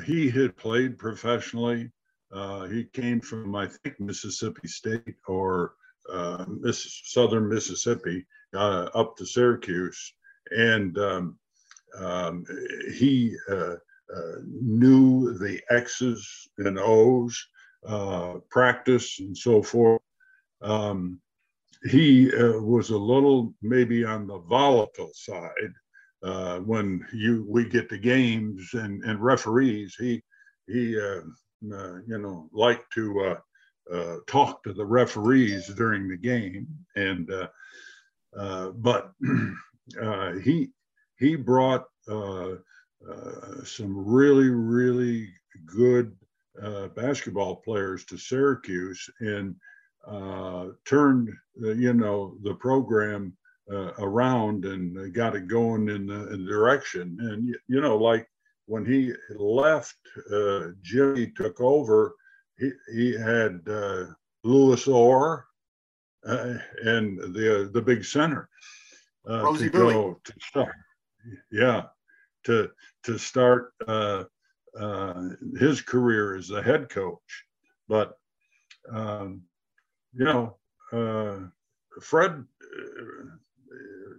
he 0.05 0.29
had 0.29 0.55
played 0.57 0.97
professionally. 0.97 1.91
Uh, 2.33 2.65
he 2.65 2.85
came 2.85 3.19
from, 3.19 3.55
I 3.55 3.67
think, 3.67 4.00
Mississippi 4.00 4.67
State 4.67 5.15
or 5.27 5.73
uh, 6.11 6.45
Miss, 6.47 7.01
Southern 7.05 7.50
Mississippi 7.50 8.25
uh, 8.55 8.89
up 8.93 9.17
to 9.17 9.25
Syracuse. 9.25 10.13
And 10.51 10.97
um, 10.97 11.38
um, 11.97 12.45
he 12.93 13.35
uh, 13.50 13.75
knew 14.43 15.38
the 15.38 15.59
X's 15.69 16.50
and 16.57 16.79
O's, 16.79 17.47
practice, 18.50 19.19
and 19.19 19.38
so 19.38 19.61
forth. 19.61 20.01
Um, 20.61 21.19
he 21.83 22.31
uh, 22.33 22.59
was 22.59 22.91
a 22.91 22.97
little 22.97 23.53
maybe 23.61 24.05
on 24.05 24.27
the 24.27 24.39
volatile 24.39 25.11
side 25.13 25.73
uh, 26.23 26.59
when 26.59 27.05
you 27.13 27.45
we 27.47 27.65
get 27.65 27.89
to 27.89 27.97
games 27.97 28.69
and, 28.73 29.03
and 29.03 29.19
referees. 29.21 29.95
He 29.97 30.21
he 30.67 31.00
uh, 31.00 31.21
uh 31.21 31.21
you 31.62 32.18
know 32.18 32.50
like 32.51 32.84
to 32.91 33.22
uh, 33.22 33.96
uh, 33.96 34.18
talk 34.27 34.63
to 34.63 34.74
the 34.74 34.86
referees 34.86 35.68
during 35.68 36.08
the 36.08 36.18
game, 36.18 36.68
and 36.96 37.32
uh 37.32 37.48
uh 38.38 38.70
but 38.72 39.12
uh 40.01 40.34
he 40.44 40.70
he 41.18 41.36
brought 41.36 41.86
uh 42.10 42.53
uh 43.10 43.63
some 43.63 43.94
really 44.06 44.50
really 44.50 45.30
good 45.65 46.15
uh 46.62 46.88
basketball 46.89 47.58
players 47.58 48.06
to 48.06 48.18
Syracuse 48.18 49.10
and 49.20 49.56
uh, 50.08 50.68
turned, 50.86 51.30
uh, 51.63 51.72
you 51.72 51.94
know, 51.94 52.36
the 52.44 52.53
program 52.56 53.36
uh, 53.72 53.91
around 54.00 54.65
and 54.65 55.13
got 55.13 55.36
it 55.36 55.48
going 55.48 55.89
in 55.89 56.08
the, 56.08 56.34
in 56.34 56.46
the 56.46 56.51
direction. 56.51 57.18
And, 57.20 57.56
you 57.68 57.82
know, 57.82 57.98
like 57.98 58.27
when 58.71 58.85
he 58.85 59.11
left, 59.35 59.97
uh, 60.33 60.69
Jimmy 60.81 61.27
took 61.35 61.59
over, 61.59 62.15
he, 62.57 62.71
he 62.93 63.11
had 63.19 63.59
uh, 63.67 64.05
Louis 64.45 64.87
Orr 64.87 65.45
uh, 66.25 66.53
and 66.85 67.19
the, 67.19 67.69
the 67.73 67.81
big 67.81 68.05
center 68.05 68.47
to 69.27 69.69
go 69.69 70.17
to 70.23 70.33
start. 70.39 70.73
Yeah, 71.51 71.83
to, 72.45 72.69
to 73.03 73.17
start 73.17 73.73
his 75.59 75.81
career 75.81 76.37
as 76.37 76.51
a 76.51 76.63
head 76.63 76.87
coach. 76.89 77.45
But 77.89 78.13
um, 78.89 79.41
you 80.13 80.23
know, 80.23 80.55
uh, 80.93 81.39
Fred 82.01 82.31
uh, 82.31 83.25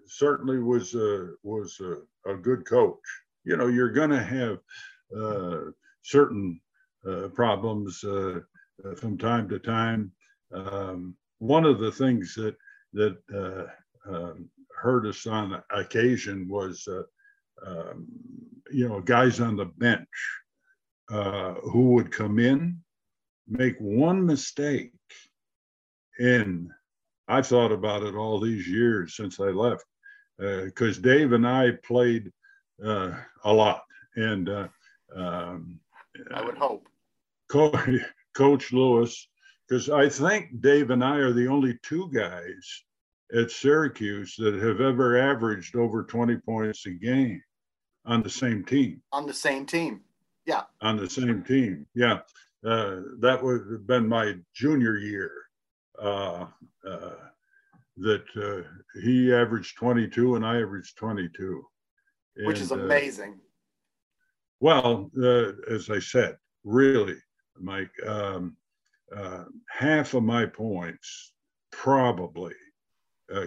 certainly 0.07 0.59
was 0.59 0.95
was 1.43 1.81
a, 2.29 2.35
good 2.35 2.67
coach. 2.67 3.01
You 3.45 3.57
know, 3.57 3.67
you're 3.67 3.91
going 3.91 4.11
to 4.11 4.23
have 4.23 4.59
uh, 5.17 5.71
certain 6.03 6.61
uh, 7.09 7.29
problems 7.29 8.03
uh, 8.05 8.41
uh, 8.85 8.95
from 8.95 9.19
time 9.19 9.49
to 9.49 9.59
time. 9.59 10.13
Um, 10.55 11.17
one 11.39 11.65
of 11.65 11.81
the 11.81 11.91
things 11.93 12.35
that 12.37 12.57
that 12.93 13.69
um, 14.07 14.49
hurt 14.77 15.07
us 15.07 15.27
on 15.27 15.63
occasion 15.71 16.47
was, 16.49 16.87
um, 17.67 18.07
you 18.71 18.89
know, 18.89 19.01
guys 19.01 19.41
on 19.41 19.57
the 19.57 19.65
bench 19.65 20.09
who 21.09 21.95
would 21.95 22.13
come 22.13 22.39
in, 22.39 22.79
make 23.49 23.77
one 23.79 24.25
mistake, 24.25 24.93
and 26.19 26.71
I've 27.29 27.47
thought 27.47 27.73
about 27.73 28.03
it 28.03 28.15
all 28.15 28.39
these 28.39 28.69
years 28.69 29.17
since 29.17 29.41
I 29.41 29.49
left, 29.49 29.85
because 30.39 30.99
uh, 30.99 31.03
Dave 31.03 31.33
and 31.33 31.47
I 31.47 31.73
played 31.83 32.31
uh, 32.85 33.13
a 33.45 33.53
lot, 33.53 33.83
and 34.17 34.49
uh, 34.49 34.69
um, 35.15 35.81
I 36.33 36.45
would 36.45 36.57
hope 36.57 36.89
Co- 37.51 37.73
Coach 38.35 38.73
Lewis, 38.73 39.29
because 39.69 39.91
I 39.91 40.09
think 40.09 40.61
Dave 40.61 40.91
and 40.91 41.05
I 41.05 41.17
are 41.17 41.33
the 41.33 41.49
only 41.49 41.79
two 41.83 42.11
guys 42.13 42.83
at 43.35 43.51
Syracuse 43.51 44.35
that 44.39 44.55
have 44.55 44.81
ever 44.81 45.19
averaged 45.19 45.77
over 45.77 46.03
20 46.03 46.37
points 46.39 46.87
a 46.87 46.91
game 46.91 47.43
on 48.05 48.23
the 48.23 48.31
same 48.31 48.65
team. 48.65 49.01
On 49.13 49.27
the 49.27 49.35
same 49.35 49.67
team, 49.67 50.01
yeah. 50.47 50.63
On 50.81 50.97
the 50.97 51.09
same 51.09 51.43
team, 51.43 51.87
yeah. 51.95 52.21
Uh, 52.65 53.01
that 53.19 53.43
would 53.43 53.67
have 53.73 53.87
been 53.87 54.09
my 54.09 54.35
junior 54.55 54.97
year 54.97 55.33
uh, 56.01 56.47
uh, 56.89 57.15
that 57.97 58.25
uh, 58.37 58.69
he 59.03 59.33
averaged 59.33 59.77
22 59.77 60.37
and 60.37 60.47
I 60.47 60.61
averaged 60.61 60.97
22. 60.97 61.65
Which 62.37 62.59
and, 62.59 62.65
is 62.65 62.71
amazing. 62.73 63.39
well, 64.61 65.11
as 65.71 65.91
I 65.91 65.99
said, 65.99 66.37
really, 66.65 67.17
Mike, 67.59 67.93
um, 68.07 68.57
half 69.69 70.15
of 70.15 70.23
my 70.23 70.47
points 70.47 71.33
probably 71.71 72.55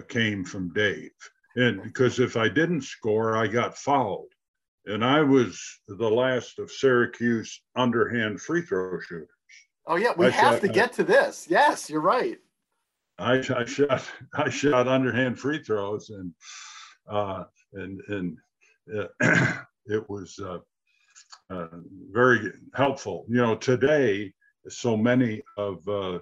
came 0.08 0.44
from 0.44 0.72
Dave. 0.72 1.10
And 1.56 1.82
because 1.82 2.20
if 2.20 2.36
I 2.36 2.48
didn't 2.48 2.82
score, 2.82 3.36
I 3.36 3.46
got 3.46 3.76
fouled. 3.78 4.32
And 4.84 5.04
I 5.04 5.20
was 5.22 5.60
the 5.88 6.08
last 6.08 6.58
of 6.58 6.70
Syracuse 6.70 7.60
underhand 7.74 8.40
free 8.40 8.62
throw 8.62 9.00
shooters. 9.00 9.28
Oh 9.86 9.96
yeah, 9.96 10.12
we 10.16 10.26
I 10.26 10.30
have 10.30 10.54
shot, 10.54 10.62
to 10.62 10.68
get 10.68 10.92
to 10.94 11.04
this. 11.04 11.46
Yes, 11.48 11.90
you're 11.90 12.00
right. 12.00 12.38
I, 13.18 13.42
I 13.56 13.64
shot 13.64 14.04
I 14.34 14.48
shot 14.48 14.86
underhand 14.86 15.38
free 15.38 15.62
throws 15.62 16.10
and 16.10 16.32
uh, 17.10 17.44
and 17.72 18.00
and 18.08 18.36
uh, 18.36 18.40
it 19.86 20.08
was 20.08 20.38
uh, 20.38 20.58
uh, 21.50 21.68
very 22.10 22.52
helpful. 22.74 23.24
You 23.28 23.36
know, 23.36 23.56
today 23.56 24.32
so 24.68 24.96
many 24.96 25.42
of 25.56 25.86
uh, 25.88 26.16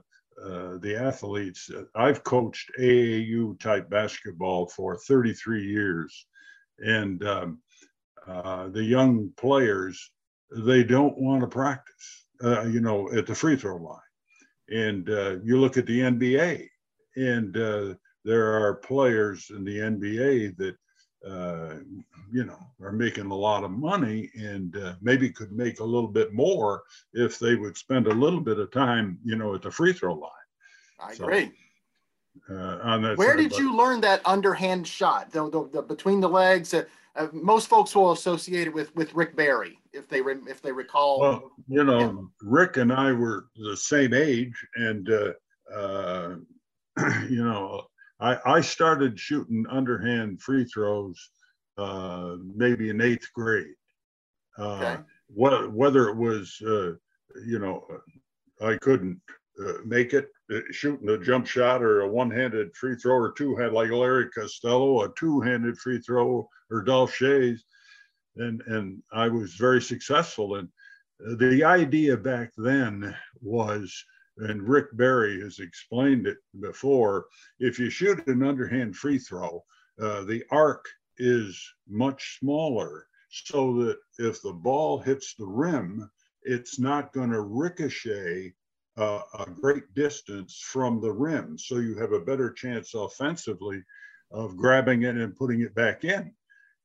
uh, 0.45 0.79
the 0.79 0.97
athletes 0.99 1.71
I've 1.95 2.23
coached 2.25 2.71
AAU 2.79 3.59
type 3.59 3.89
basketball 3.89 4.69
for 4.69 4.99
33 4.99 5.65
years, 5.65 6.27
and 6.79 7.25
um, 7.27 7.59
the 8.27 8.85
young 8.85 9.31
players 9.37 10.11
they 10.57 10.85
don't 10.85 11.19
want 11.19 11.41
to 11.41 11.47
practice. 11.47 12.27
you 12.43 12.81
know, 12.81 13.11
at 13.13 13.27
the 13.27 13.35
free 13.35 13.57
throw 13.57 13.77
line, 13.77 13.99
and 14.71 15.09
you 15.45 15.59
look 15.59 15.77
at 15.77 15.87
the 15.87 16.01
NBA 16.01 16.69
and 17.17 17.57
uh, 17.57 17.95
there 18.25 18.53
are 18.53 18.75
players 18.75 19.51
in 19.51 19.65
the 19.65 19.79
NBA 19.79 20.57
that 20.57 20.77
uh, 21.29 21.77
you 22.33 22.45
know 22.45 22.59
are 22.83 22.93
making 22.93 23.27
a 23.27 23.35
lot 23.35 23.65
of 23.65 23.71
money 23.71 24.31
and 24.35 24.77
uh, 24.77 24.95
maybe 25.01 25.31
could 25.31 25.53
make 25.53 25.81
a 25.81 25.85
little 25.85 26.09
bit 26.09 26.33
more 26.33 26.83
if 27.13 27.39
they 27.39 27.55
would 27.55 27.77
spend 27.77 28.07
a 28.07 28.15
little 28.15 28.41
bit 28.41 28.59
of 28.59 28.71
time 28.71 29.19
you 29.25 29.37
know 29.37 29.55
at 29.55 29.63
the 29.63 29.71
free 29.71 29.93
throw 29.93 30.15
line. 30.15 30.31
I 31.01 31.15
so, 31.15 31.25
agree. 31.25 31.53
Uh, 32.51 32.79
on 32.83 33.03
that 33.03 33.17
Where 33.17 33.37
did 33.37 33.57
you 33.57 33.77
learn 33.77 34.01
that 34.01 34.21
underhand 34.25 34.87
shot? 34.87 35.31
The, 35.31 35.49
the, 35.51 35.69
the 35.73 35.83
between 35.83 36.21
the 36.21 36.29
legs. 36.29 36.75
Uh, 36.75 36.85
uh, 37.17 37.29
most 37.33 37.69
folks 37.69 37.95
will 37.95 38.11
associate 38.11 38.67
it 38.67 38.75
with 38.75 38.95
with 38.97 39.15
Rick 39.15 39.37
Barry 39.37 39.79
if 39.93 40.09
they 40.09 40.21
re, 40.21 40.37
if 40.49 40.61
they 40.61 40.73
recall. 40.73 41.21
Well, 41.21 41.53
you 41.69 41.85
know, 41.85 42.01
him. 42.01 42.33
Rick 42.43 42.77
and 42.77 42.93
I 42.93 43.13
were 43.13 43.47
the 43.57 43.77
same 43.77 44.13
age, 44.13 44.55
and 44.75 45.09
you 47.29 47.45
know, 47.45 47.87
I, 48.21 48.39
I 48.47 48.61
started 48.61 49.19
shooting 49.19 49.67
underhand 49.69 50.41
free 50.41 50.65
throws 50.65 51.31
uh, 51.77 52.37
maybe 52.55 52.91
in 52.91 53.01
eighth 53.01 53.29
grade. 53.35 53.75
Uh, 54.59 54.75
okay. 54.75 54.97
Whether, 55.29 55.71
whether 55.71 56.09
it 56.09 56.17
was, 56.17 56.57
uh, 56.63 56.93
you 57.45 57.59
know, 57.59 57.87
I 58.63 58.77
couldn't 58.77 59.21
uh, 59.61 59.79
make 59.85 60.15
it 60.15 60.29
uh, 60.55 60.61
shooting 60.71 61.09
a 61.09 61.19
jump 61.19 61.47
shot 61.47 61.83
or 61.83 62.03
a 62.03 62.09
one-handed 62.09 62.77
free 62.77 62.97
throw 62.97 63.17
or 63.17 63.33
two 63.33 63.57
had 63.57 63.73
like 63.73 63.91
Larry 63.91 64.31
Costello, 64.31 65.03
a 65.03 65.13
two-handed 65.15 65.77
free 65.79 66.01
throw 66.01 66.49
or 66.71 66.83
Dolph 66.83 67.13
Schayes. 67.13 67.61
And, 68.37 68.63
and 68.67 69.03
I 69.13 69.29
was 69.29 69.55
very 69.55 69.81
successful. 69.81 70.57
And 70.57 70.69
the 71.39 71.65
idea 71.65 72.17
back 72.17 72.53
then 72.57 73.15
was 73.41 74.05
and 74.39 74.69
Rick 74.69 74.97
Barry 74.97 75.41
has 75.41 75.59
explained 75.59 76.27
it 76.27 76.39
before. 76.61 77.27
If 77.59 77.79
you 77.79 77.91
shoot 77.91 78.27
an 78.27 78.43
underhand 78.43 78.97
free 78.97 79.19
throw, 79.19 79.65
uh, 80.01 80.25
the 80.25 80.43
arc 80.51 80.85
is 81.19 81.61
much 81.89 82.39
smaller 82.41 83.07
so 83.31 83.75
that 83.85 83.99
if 84.19 84.43
the 84.43 84.53
ball 84.53 84.99
hits 84.99 85.35
the 85.35 85.47
rim, 85.47 86.11
it's 86.43 86.79
not 86.79 87.13
going 87.13 87.31
to 87.31 87.41
ricochet 87.41 88.53
uh, 88.97 89.21
a 89.41 89.51
great 89.51 89.93
distance 89.95 90.61
from 90.61 91.01
the 91.01 91.11
rim. 91.11 91.59
So 91.59 91.79
you 91.79 91.97
have 91.97 92.13
a 92.13 92.21
better 92.21 92.53
chance 92.53 92.95
offensively 92.95 93.83
of 94.31 94.57
grabbing 94.57 95.03
it 95.03 95.17
and 95.17 95.35
putting 95.35 95.63
it 95.63 95.75
back 95.75 96.05
in. 96.05 96.33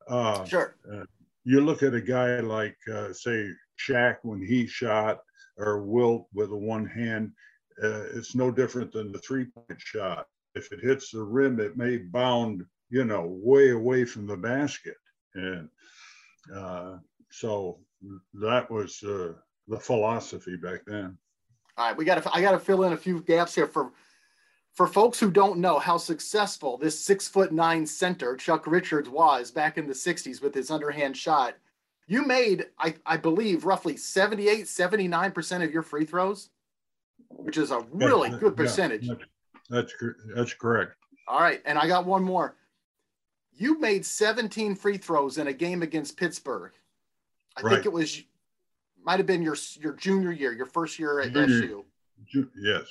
Uh, 0.07 0.43
sure. 0.45 0.75
Uh, 0.91 1.03
you 1.43 1.61
look 1.61 1.83
at 1.83 1.93
a 1.93 2.01
guy 2.01 2.39
like, 2.39 2.77
uh, 2.91 3.13
say, 3.13 3.49
Shaq 3.79 4.17
when 4.23 4.41
he 4.41 4.65
shot, 4.67 5.19
or 5.59 5.83
Wilt 5.83 6.27
with 6.33 6.51
a 6.51 6.57
one 6.57 6.85
hand, 6.85 7.31
uh, 7.83 8.05
it's 8.13 8.35
no 8.35 8.51
different 8.51 8.91
than 8.91 9.11
the 9.11 9.19
three 9.19 9.45
point 9.45 9.79
shot. 9.79 10.27
If 10.55 10.71
it 10.71 10.79
hits 10.81 11.11
the 11.11 11.21
rim, 11.21 11.59
it 11.59 11.77
may 11.77 11.97
bound, 11.97 12.65
you 12.89 13.05
know, 13.05 13.25
way 13.41 13.69
away 13.69 14.05
from 14.05 14.25
the 14.25 14.37
basket. 14.37 14.97
And 15.35 15.69
uh, 16.53 16.97
so 17.29 17.79
that 18.33 18.69
was 18.71 19.01
uh, 19.03 19.33
the 19.67 19.79
philosophy 19.79 20.55
back 20.55 20.81
then. 20.85 21.17
All 21.77 21.87
right, 21.87 21.97
we 21.97 22.03
got 22.03 22.21
to. 22.21 22.33
I 22.33 22.41
got 22.41 22.51
to 22.51 22.59
fill 22.59 22.83
in 22.83 22.93
a 22.93 22.97
few 22.97 23.21
gaps 23.21 23.55
here 23.55 23.67
for 23.67 23.91
for 24.73 24.87
folks 24.87 25.19
who 25.19 25.31
don't 25.31 25.59
know 25.59 25.79
how 25.79 25.97
successful 25.97 26.77
this 26.77 26.99
six 26.99 27.27
foot 27.27 27.51
nine 27.51 27.85
center 27.85 28.35
Chuck 28.35 28.67
Richards 28.67 29.09
was 29.09 29.51
back 29.51 29.77
in 29.77 29.87
the 29.87 29.93
'60s 29.93 30.41
with 30.41 30.53
his 30.53 30.71
underhand 30.71 31.15
shot. 31.15 31.55
You 32.09 32.25
made, 32.25 32.65
I, 32.77 32.95
I 33.05 33.17
believe, 33.17 33.65
roughly 33.65 33.95
78, 33.95 34.67
79 34.67 35.31
percent 35.31 35.63
of 35.63 35.71
your 35.71 35.83
free 35.83 36.05
throws, 36.05 36.49
which 37.29 37.57
is 37.57 37.71
a 37.71 37.85
really 37.91 38.31
good 38.31 38.57
percentage. 38.57 39.03
Yeah, 39.03 39.13
that's 39.69 39.93
that's 40.35 40.53
correct. 40.53 40.95
All 41.27 41.39
right, 41.39 41.61
and 41.65 41.77
I 41.77 41.87
got 41.87 42.05
one 42.05 42.23
more 42.23 42.55
you 43.59 43.77
made 43.79 44.05
17 44.05 44.73
free 44.75 44.97
throws 44.97 45.37
in 45.37 45.47
a 45.47 45.53
game 45.53 45.83
against 45.83 46.17
Pittsburgh. 46.17 46.71
I 47.57 47.61
right. 47.61 47.73
think 47.73 47.85
it 47.85 47.91
was 47.91 48.23
might 49.03 49.19
have 49.19 49.27
been 49.27 49.41
your 49.43 49.57
your 49.79 49.93
junior 49.93 50.31
year, 50.31 50.53
your 50.53 50.65
first 50.65 50.97
year 50.97 51.19
at 51.19 51.33
junior, 51.33 51.83
SU. 52.31 52.49
Yes. 52.57 52.87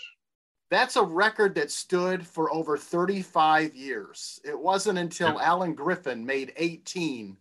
That's 0.70 0.96
a 0.96 1.02
record 1.02 1.54
that 1.54 1.70
stood 1.70 2.26
for 2.26 2.52
over 2.52 2.76
35 2.76 3.74
years. 3.74 4.38
It 4.44 4.58
wasn't 4.58 4.98
until 4.98 5.34
yeah. 5.34 5.40
Allen 5.40 5.74
Griffin 5.74 6.26
made 6.26 6.52
18 6.56 7.36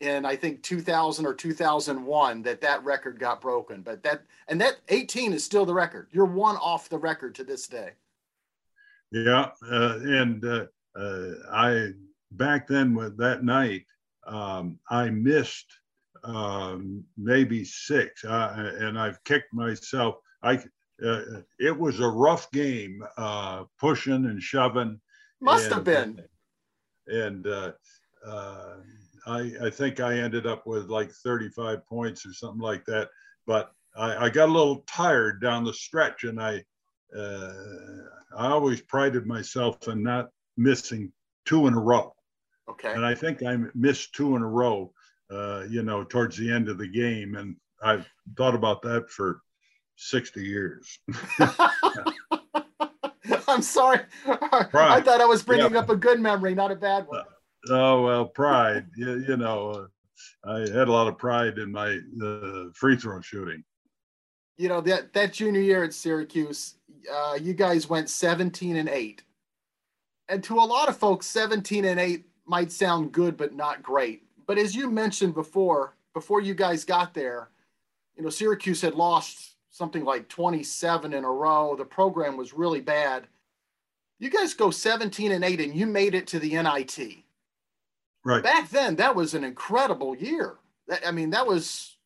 in 0.00 0.24
I 0.24 0.36
think 0.36 0.62
2000 0.62 1.26
or 1.26 1.34
2001 1.34 2.42
that 2.42 2.60
that 2.60 2.84
record 2.84 3.18
got 3.18 3.40
broken. 3.40 3.82
But 3.82 4.02
that 4.02 4.22
and 4.48 4.60
that 4.60 4.76
18 4.88 5.32
is 5.32 5.44
still 5.44 5.64
the 5.64 5.74
record. 5.74 6.08
You're 6.12 6.26
one 6.26 6.56
off 6.56 6.88
the 6.88 6.98
record 6.98 7.34
to 7.36 7.44
this 7.44 7.66
day. 7.66 7.92
Yeah, 9.10 9.50
uh, 9.70 9.98
and 10.02 10.44
uh, 10.44 10.66
uh, 10.98 11.30
I 11.52 11.92
back 12.32 12.66
then 12.66 12.94
with 12.94 13.16
that 13.18 13.42
night, 13.42 13.86
um, 14.26 14.78
I 14.90 15.08
missed 15.10 15.66
um, 16.24 17.04
maybe 17.16 17.64
six, 17.64 18.24
uh, 18.24 18.72
and 18.80 18.98
I've 18.98 19.22
kicked 19.24 19.52
myself. 19.54 20.16
I 20.42 20.62
uh, 21.04 21.22
it 21.58 21.76
was 21.76 22.00
a 22.00 22.08
rough 22.08 22.50
game, 22.50 23.02
uh, 23.16 23.64
pushing 23.78 24.26
and 24.26 24.42
shoving. 24.42 25.00
Must 25.40 25.66
and, 25.66 25.74
have 25.74 25.84
been. 25.84 26.22
And 27.06 27.46
uh, 27.46 27.72
uh, 28.26 28.74
I, 29.26 29.52
I 29.62 29.70
think 29.70 30.00
I 30.00 30.18
ended 30.18 30.46
up 30.46 30.66
with 30.66 30.88
like 30.88 31.10
35 31.10 31.86
points 31.86 32.26
or 32.26 32.32
something 32.32 32.60
like 32.60 32.84
that. 32.86 33.08
But 33.46 33.72
I, 33.96 34.26
I 34.26 34.30
got 34.30 34.48
a 34.48 34.52
little 34.52 34.84
tired 34.86 35.40
down 35.40 35.64
the 35.64 35.72
stretch, 35.72 36.24
and 36.24 36.40
I 36.40 36.64
uh, 37.16 37.52
I 38.36 38.48
always 38.48 38.80
prided 38.80 39.26
myself 39.26 39.88
in 39.88 40.02
not 40.02 40.28
missing 40.56 41.12
two 41.44 41.66
in 41.66 41.74
a 41.74 41.80
row. 41.80 42.14
Okay. 42.68 42.92
And 42.92 43.04
I 43.04 43.14
think 43.14 43.42
I 43.42 43.56
missed 43.74 44.14
two 44.14 44.36
in 44.36 44.42
a 44.42 44.46
row, 44.46 44.92
uh, 45.30 45.64
you 45.68 45.82
know, 45.82 46.04
towards 46.04 46.36
the 46.36 46.52
end 46.52 46.68
of 46.68 46.76
the 46.76 46.86
game. 46.86 47.36
And 47.36 47.56
I've 47.82 48.06
thought 48.36 48.54
about 48.54 48.82
that 48.82 49.10
for 49.10 49.40
60 49.96 50.44
years. 50.44 50.98
I'm 53.48 53.62
sorry. 53.62 54.00
Pride. 54.24 54.68
I 54.74 55.00
thought 55.00 55.20
I 55.20 55.24
was 55.24 55.42
bringing 55.42 55.72
yeah. 55.72 55.80
up 55.80 55.88
a 55.88 55.96
good 55.96 56.20
memory, 56.20 56.54
not 56.54 56.70
a 56.70 56.76
bad 56.76 57.06
one. 57.06 57.24
Oh, 57.68 58.02
well, 58.02 58.26
pride. 58.26 58.86
you, 58.96 59.24
you 59.28 59.36
know, 59.36 59.88
uh, 60.44 60.50
I 60.50 60.60
had 60.60 60.88
a 60.88 60.92
lot 60.92 61.08
of 61.08 61.18
pride 61.18 61.58
in 61.58 61.72
my 61.72 61.98
uh, 62.24 62.70
free 62.74 62.96
throw 62.96 63.20
shooting. 63.20 63.64
You 64.56 64.68
know, 64.68 64.80
that, 64.82 65.12
that 65.12 65.32
junior 65.32 65.60
year 65.60 65.84
at 65.84 65.94
Syracuse, 65.94 66.76
uh, 67.12 67.38
you 67.40 67.54
guys 67.54 67.88
went 67.88 68.10
17 68.10 68.76
and 68.76 68.88
8. 68.88 69.22
And 70.28 70.42
to 70.44 70.54
a 70.56 70.60
lot 70.60 70.88
of 70.88 70.96
folks, 70.96 71.26
17 71.26 71.84
and 71.84 72.00
8 72.00 72.26
might 72.46 72.72
sound 72.72 73.12
good 73.12 73.36
but 73.36 73.54
not 73.54 73.82
great. 73.82 74.24
But 74.46 74.58
as 74.58 74.74
you 74.74 74.90
mentioned 74.90 75.34
before, 75.34 75.96
before 76.14 76.40
you 76.40 76.54
guys 76.54 76.84
got 76.84 77.14
there, 77.14 77.50
you 78.16 78.22
know, 78.22 78.30
Syracuse 78.30 78.80
had 78.80 78.94
lost 78.94 79.56
something 79.70 80.04
like 80.04 80.28
27 80.28 81.14
in 81.14 81.24
a 81.24 81.30
row. 81.30 81.76
The 81.76 81.84
program 81.84 82.36
was 82.36 82.52
really 82.52 82.80
bad. 82.80 83.28
You 84.18 84.30
guys 84.30 84.54
go 84.54 84.70
17 84.70 85.30
and 85.30 85.44
8 85.44 85.60
and 85.60 85.74
you 85.74 85.86
made 85.86 86.14
it 86.14 86.26
to 86.28 86.40
the 86.40 86.60
NIT. 86.60 87.24
Right. 88.28 88.42
Back 88.42 88.68
then, 88.68 88.96
that 88.96 89.16
was 89.16 89.32
an 89.32 89.42
incredible 89.42 90.14
year. 90.14 90.58
I 91.06 91.12
mean, 91.12 91.30
that 91.30 91.46
was 91.46 91.96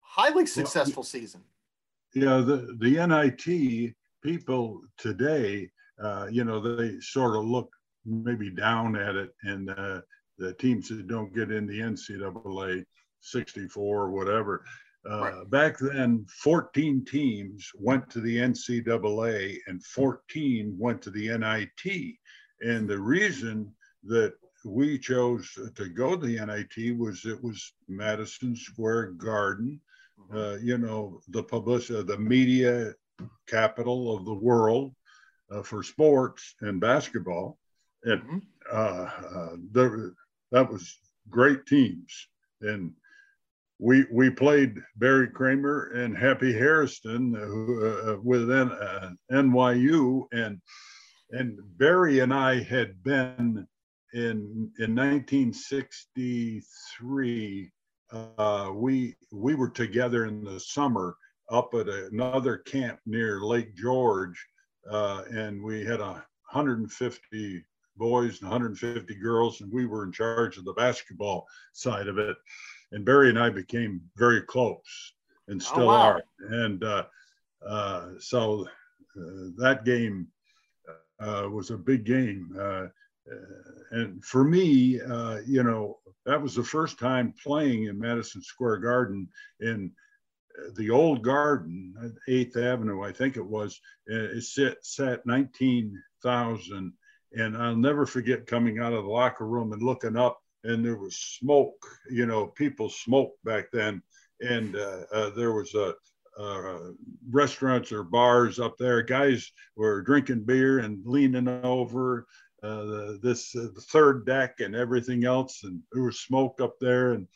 highly 0.00 0.44
successful 0.44 1.00
well, 1.00 1.04
season. 1.04 1.40
Yeah, 2.14 2.42
the, 2.42 2.76
the 2.78 3.06
NIT 3.06 3.94
people 4.22 4.82
today, 4.98 5.70
uh, 5.98 6.26
you 6.30 6.44
know, 6.44 6.60
they 6.60 7.00
sort 7.00 7.34
of 7.34 7.46
look 7.46 7.72
maybe 8.04 8.50
down 8.50 8.94
at 8.94 9.16
it, 9.16 9.34
and 9.42 9.70
uh, 9.70 10.02
the 10.36 10.52
teams 10.52 10.90
that 10.90 11.06
don't 11.06 11.34
get 11.34 11.50
in 11.50 11.66
the 11.66 11.80
NCAA 11.80 12.84
64 13.20 14.02
or 14.02 14.10
whatever. 14.10 14.66
Uh, 15.10 15.20
right. 15.22 15.50
Back 15.50 15.78
then, 15.78 16.26
14 16.42 17.06
teams 17.06 17.70
went 17.78 18.10
to 18.10 18.20
the 18.20 18.36
NCAA 18.36 19.56
and 19.66 19.82
14 19.82 20.76
went 20.78 21.00
to 21.00 21.10
the 21.10 21.28
NIT. 21.38 22.16
And 22.60 22.86
the 22.86 22.98
reason 22.98 23.72
that 24.04 24.34
we 24.64 24.98
chose 24.98 25.50
to 25.74 25.88
go 25.88 26.16
to 26.16 26.26
the 26.26 26.44
NIT 26.44 26.98
was 26.98 27.24
it 27.24 27.42
was 27.42 27.72
Madison 27.88 28.54
Square 28.56 29.12
Garden, 29.12 29.80
mm-hmm. 30.18 30.36
uh, 30.36 30.56
you 30.56 30.78
know, 30.78 31.20
the 31.28 31.42
publicity, 31.42 32.02
the 32.02 32.18
media 32.18 32.94
capital 33.46 34.16
of 34.16 34.24
the 34.24 34.34
world 34.34 34.94
uh, 35.50 35.62
for 35.62 35.82
sports 35.82 36.54
and 36.60 36.80
basketball 36.80 37.58
and 38.04 38.22
mm-hmm. 38.22 38.38
uh, 38.72 39.38
uh, 39.38 39.56
there, 39.70 40.12
that 40.50 40.70
was 40.70 40.98
great 41.28 41.66
teams. 41.66 42.28
And 42.60 42.92
we 43.78 44.04
we 44.12 44.30
played 44.30 44.76
Barry 44.96 45.28
Kramer 45.28 45.90
and 45.94 46.16
Happy 46.16 46.52
Hairston 46.52 47.34
uh, 47.36 48.12
uh 48.12 48.16
with 48.22 48.50
N, 48.50 48.70
uh, 48.70 49.10
NYU, 49.32 50.24
and 50.32 50.60
and 51.30 51.58
Barry 51.78 52.20
and 52.20 52.32
I 52.32 52.62
had 52.62 53.02
been 53.02 53.66
in 54.12 54.70
in 54.78 54.94
1963. 54.94 57.72
Uh, 58.10 58.70
we 58.74 59.16
we 59.30 59.54
were 59.54 59.70
together 59.70 60.26
in 60.26 60.44
the 60.44 60.60
summer 60.60 61.16
up 61.50 61.72
at 61.74 61.88
another 61.88 62.58
camp 62.58 63.00
near 63.06 63.40
Lake 63.40 63.74
George, 63.74 64.46
and 64.84 65.62
we 65.62 65.82
had 65.84 66.00
a 66.00 66.24
150 66.52 67.64
boys 67.96 68.40
and 68.40 68.50
150 68.50 69.14
girls, 69.16 69.60
and 69.60 69.72
we 69.72 69.86
were 69.86 70.04
in 70.04 70.12
charge 70.12 70.58
of 70.58 70.64
the 70.64 70.72
basketball 70.74 71.46
side 71.72 72.08
of 72.08 72.18
it. 72.18 72.36
And 72.92 73.04
Barry 73.04 73.30
and 73.30 73.38
I 73.38 73.48
became 73.48 74.02
very 74.16 74.42
close 74.42 75.14
and 75.48 75.60
oh, 75.60 75.64
still 75.64 75.82
oh, 75.84 75.86
wow. 75.86 76.00
are. 76.00 76.22
And 76.40 76.84
uh, 76.84 77.04
uh, 77.66 78.08
so 78.18 78.66
uh, 79.16 79.50
that 79.58 79.84
game 79.84 80.28
uh, 81.20 81.48
was 81.50 81.70
a 81.70 81.78
big 81.78 82.04
game. 82.04 82.50
Uh, 83.30 83.96
and 83.98 84.24
for 84.24 84.44
me, 84.44 85.00
uh, 85.00 85.38
you 85.46 85.62
know, 85.62 85.98
that 86.26 86.40
was 86.40 86.54
the 86.54 86.64
first 86.64 86.98
time 86.98 87.34
playing 87.42 87.84
in 87.84 87.98
Madison 87.98 88.42
Square 88.42 88.78
Garden 88.78 89.28
in 89.60 89.92
the 90.76 90.90
old 90.90 91.22
garden, 91.22 91.94
8th 92.28 92.56
Avenue, 92.56 93.02
I 93.02 93.12
think 93.12 93.36
it 93.36 93.44
was. 93.44 93.80
It 94.06 94.42
sat 94.82 95.26
19,000 95.26 96.92
and 97.34 97.56
I'll 97.56 97.76
never 97.76 98.06
forget 98.06 98.46
coming 98.46 98.78
out 98.78 98.92
of 98.92 99.04
the 99.04 99.10
locker 99.10 99.46
room 99.46 99.72
and 99.72 99.82
looking 99.82 100.16
up, 100.16 100.40
and 100.64 100.84
there 100.84 100.96
was 100.96 101.16
smoke. 101.16 101.86
You 102.10 102.26
know, 102.26 102.46
people 102.46 102.90
smoked 102.90 103.42
back 103.44 103.70
then, 103.72 104.02
and 104.40 104.76
uh, 104.76 105.04
uh, 105.12 105.30
there 105.30 105.52
was 105.52 105.74
a 105.74 105.94
uh, 106.38 106.92
restaurants 107.30 107.92
or 107.92 108.02
bars 108.02 108.58
up 108.58 108.76
there. 108.78 109.02
Guys 109.02 109.50
were 109.76 110.02
drinking 110.02 110.44
beer 110.44 110.80
and 110.80 111.00
leaning 111.06 111.48
over 111.48 112.20
uh, 112.20 112.51
the, 112.62 113.18
this 113.22 113.54
uh, 113.56 113.68
the 113.74 113.80
third 113.80 114.24
deck 114.24 114.60
and 114.60 114.74
everything 114.74 115.24
else, 115.24 115.64
and 115.64 115.80
there 115.92 116.04
was 116.04 116.20
smoke 116.20 116.60
up 116.60 116.78
there. 116.80 117.12
And 117.12 117.28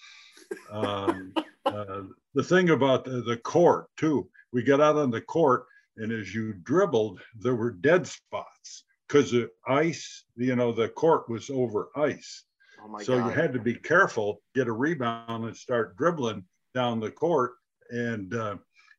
um, 0.70 1.34
uh, 1.66 2.02
the 2.34 2.42
thing 2.42 2.70
about 2.70 3.04
the, 3.04 3.22
the 3.22 3.36
court 3.36 3.86
too, 3.96 4.28
we 4.52 4.62
got 4.62 4.80
out 4.80 4.96
on 4.96 5.10
the 5.10 5.20
court, 5.20 5.66
and 5.96 6.12
as 6.12 6.34
you 6.34 6.54
dribbled, 6.62 7.20
there 7.38 7.56
were 7.56 7.72
dead 7.72 8.06
spots 8.06 8.84
because 9.08 9.30
the 9.30 9.50
ice, 9.66 10.24
you 10.36 10.56
know, 10.56 10.72
the 10.72 10.88
court 10.88 11.28
was 11.28 11.50
over 11.50 11.88
ice. 11.96 12.44
Oh 12.82 12.98
so 12.98 13.18
God. 13.18 13.26
you 13.26 13.32
had 13.32 13.52
to 13.52 13.60
be 13.60 13.74
careful, 13.74 14.42
get 14.54 14.68
a 14.68 14.72
rebound, 14.72 15.44
and 15.44 15.56
start 15.56 15.96
dribbling 15.96 16.44
down 16.74 17.00
the 17.00 17.10
court, 17.10 17.54
and 17.90 18.34
uh, 18.34 18.56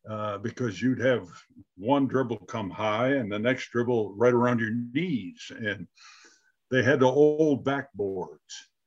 uh, 0.09 0.37
because 0.37 0.81
you'd 0.81 1.01
have 1.01 1.27
one 1.77 2.07
dribble 2.07 2.37
come 2.47 2.69
high 2.69 3.09
and 3.09 3.31
the 3.31 3.37
next 3.37 3.69
dribble 3.71 4.13
right 4.15 4.33
around 4.33 4.59
your 4.59 4.73
knees, 4.93 5.51
and 5.57 5.87
they 6.71 6.83
had 6.83 6.99
the 6.99 7.07
old 7.07 7.63
backboards. 7.63 8.37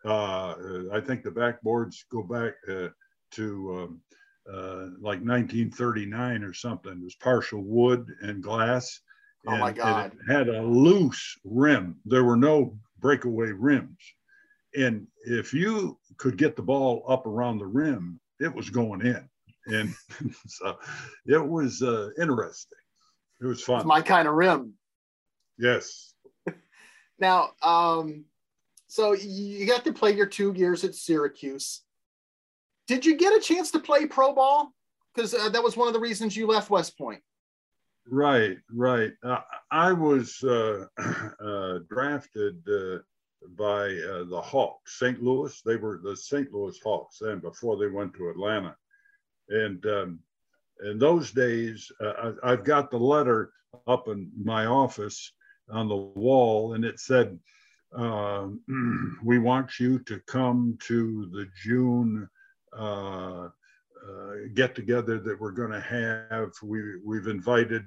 Uh, 0.04 0.54
I 0.92 1.00
think 1.00 1.22
the 1.22 1.30
backboards 1.30 1.96
go 2.10 2.22
back 2.22 2.54
uh, 2.68 2.88
to 3.32 3.74
um, 3.78 4.00
uh, 4.50 4.86
like 5.00 5.20
1939 5.20 6.42
or 6.42 6.52
something. 6.52 6.92
It 6.92 7.04
was 7.04 7.14
partial 7.16 7.62
wood 7.62 8.06
and 8.22 8.42
glass. 8.42 9.00
And, 9.46 9.54
oh 9.54 9.58
my 9.58 9.72
God! 9.72 10.12
it 10.12 10.32
had 10.32 10.48
a 10.48 10.62
loose 10.62 11.38
rim. 11.44 11.96
There 12.04 12.24
were 12.24 12.36
no 12.36 12.78
breakaway 12.98 13.52
rims, 13.52 13.98
and 14.74 15.06
if 15.24 15.54
you 15.54 15.98
could 16.18 16.36
get 16.36 16.56
the 16.56 16.62
ball 16.62 17.04
up 17.08 17.24
around 17.26 17.58
the 17.58 17.66
rim, 17.66 18.20
it 18.38 18.54
was 18.54 18.68
going 18.68 19.00
in. 19.00 19.28
And 19.66 19.94
so 20.46 20.78
it 21.26 21.46
was 21.46 21.82
uh, 21.82 22.10
interesting. 22.20 22.78
It 23.40 23.46
was 23.46 23.62
fun. 23.62 23.78
It's 23.78 23.86
my 23.86 24.02
kind 24.02 24.28
of 24.28 24.34
rim. 24.34 24.74
Yes. 25.58 26.09
Now, 27.20 27.50
um, 27.62 28.24
so 28.88 29.12
you 29.12 29.66
got 29.66 29.84
to 29.84 29.92
play 29.92 30.12
your 30.16 30.26
two 30.26 30.52
years 30.52 30.84
at 30.84 30.94
Syracuse. 30.94 31.82
Did 32.88 33.06
you 33.06 33.16
get 33.16 33.36
a 33.36 33.40
chance 33.40 33.70
to 33.70 33.78
play 33.78 34.06
pro 34.06 34.34
ball? 34.34 34.72
Because 35.14 35.32
uh, 35.34 35.48
that 35.50 35.62
was 35.62 35.76
one 35.76 35.86
of 35.86 35.94
the 35.94 36.00
reasons 36.00 36.36
you 36.36 36.46
left 36.46 36.70
West 36.70 36.98
Point. 36.98 37.22
Right, 38.08 38.58
right. 38.72 39.12
Uh, 39.22 39.40
I 39.70 39.92
was 39.92 40.42
uh, 40.42 40.86
uh 40.98 41.78
drafted 41.88 42.56
uh, 42.68 42.98
by 43.56 43.84
uh, 43.84 44.24
the 44.24 44.42
Hawks, 44.42 44.98
St. 44.98 45.22
Louis. 45.22 45.60
They 45.64 45.76
were 45.76 46.00
the 46.02 46.16
St. 46.16 46.52
Louis 46.52 46.78
Hawks 46.82 47.18
then 47.20 47.38
before 47.38 47.76
they 47.76 47.88
went 47.88 48.14
to 48.14 48.28
Atlanta. 48.30 48.74
And 49.48 49.84
um, 49.86 50.18
in 50.84 50.98
those 50.98 51.30
days, 51.30 51.90
I, 52.00 52.32
I've 52.42 52.64
got 52.64 52.90
the 52.90 52.98
letter 52.98 53.52
up 53.86 54.08
in 54.08 54.30
my 54.42 54.66
office 54.66 55.32
on 55.70 55.88
the 55.88 55.96
wall, 55.96 56.74
and 56.74 56.84
it 56.84 57.00
said, 57.00 57.38
uh, 57.96 58.48
we 59.24 59.38
want 59.38 59.80
you 59.80 59.98
to 60.00 60.20
come 60.26 60.78
to 60.86 61.26
the 61.32 61.46
June 61.62 62.28
uh, 62.76 63.48
uh, 64.08 64.32
get 64.54 64.74
together 64.74 65.18
that 65.18 65.38
we're 65.38 65.50
going 65.50 65.70
to 65.70 65.80
have. 65.80 66.52
We, 66.62 66.98
we've 67.04 67.26
invited 67.26 67.84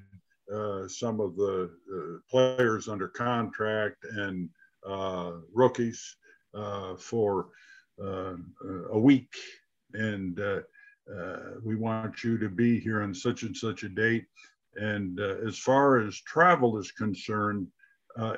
uh, 0.53 0.87
some 0.87 1.19
of 1.19 1.35
the 1.35 1.71
uh, 1.91 2.19
players 2.29 2.87
under 2.87 3.07
contract 3.07 4.05
and 4.05 4.49
rookies 5.53 6.15
for 6.99 7.47
a 7.99 8.99
week. 8.99 9.33
And 9.93 10.39
we 11.63 11.75
want 11.75 12.23
you 12.23 12.37
to 12.37 12.49
be 12.49 12.79
here 12.79 13.01
on 13.01 13.13
such 13.13 13.43
and 13.43 13.55
such 13.55 13.83
a 13.83 13.89
date. 13.89 14.25
And 14.75 15.19
as 15.19 15.57
far 15.57 15.99
as 15.99 16.19
travel 16.21 16.77
is 16.77 16.91
concerned, 16.91 17.67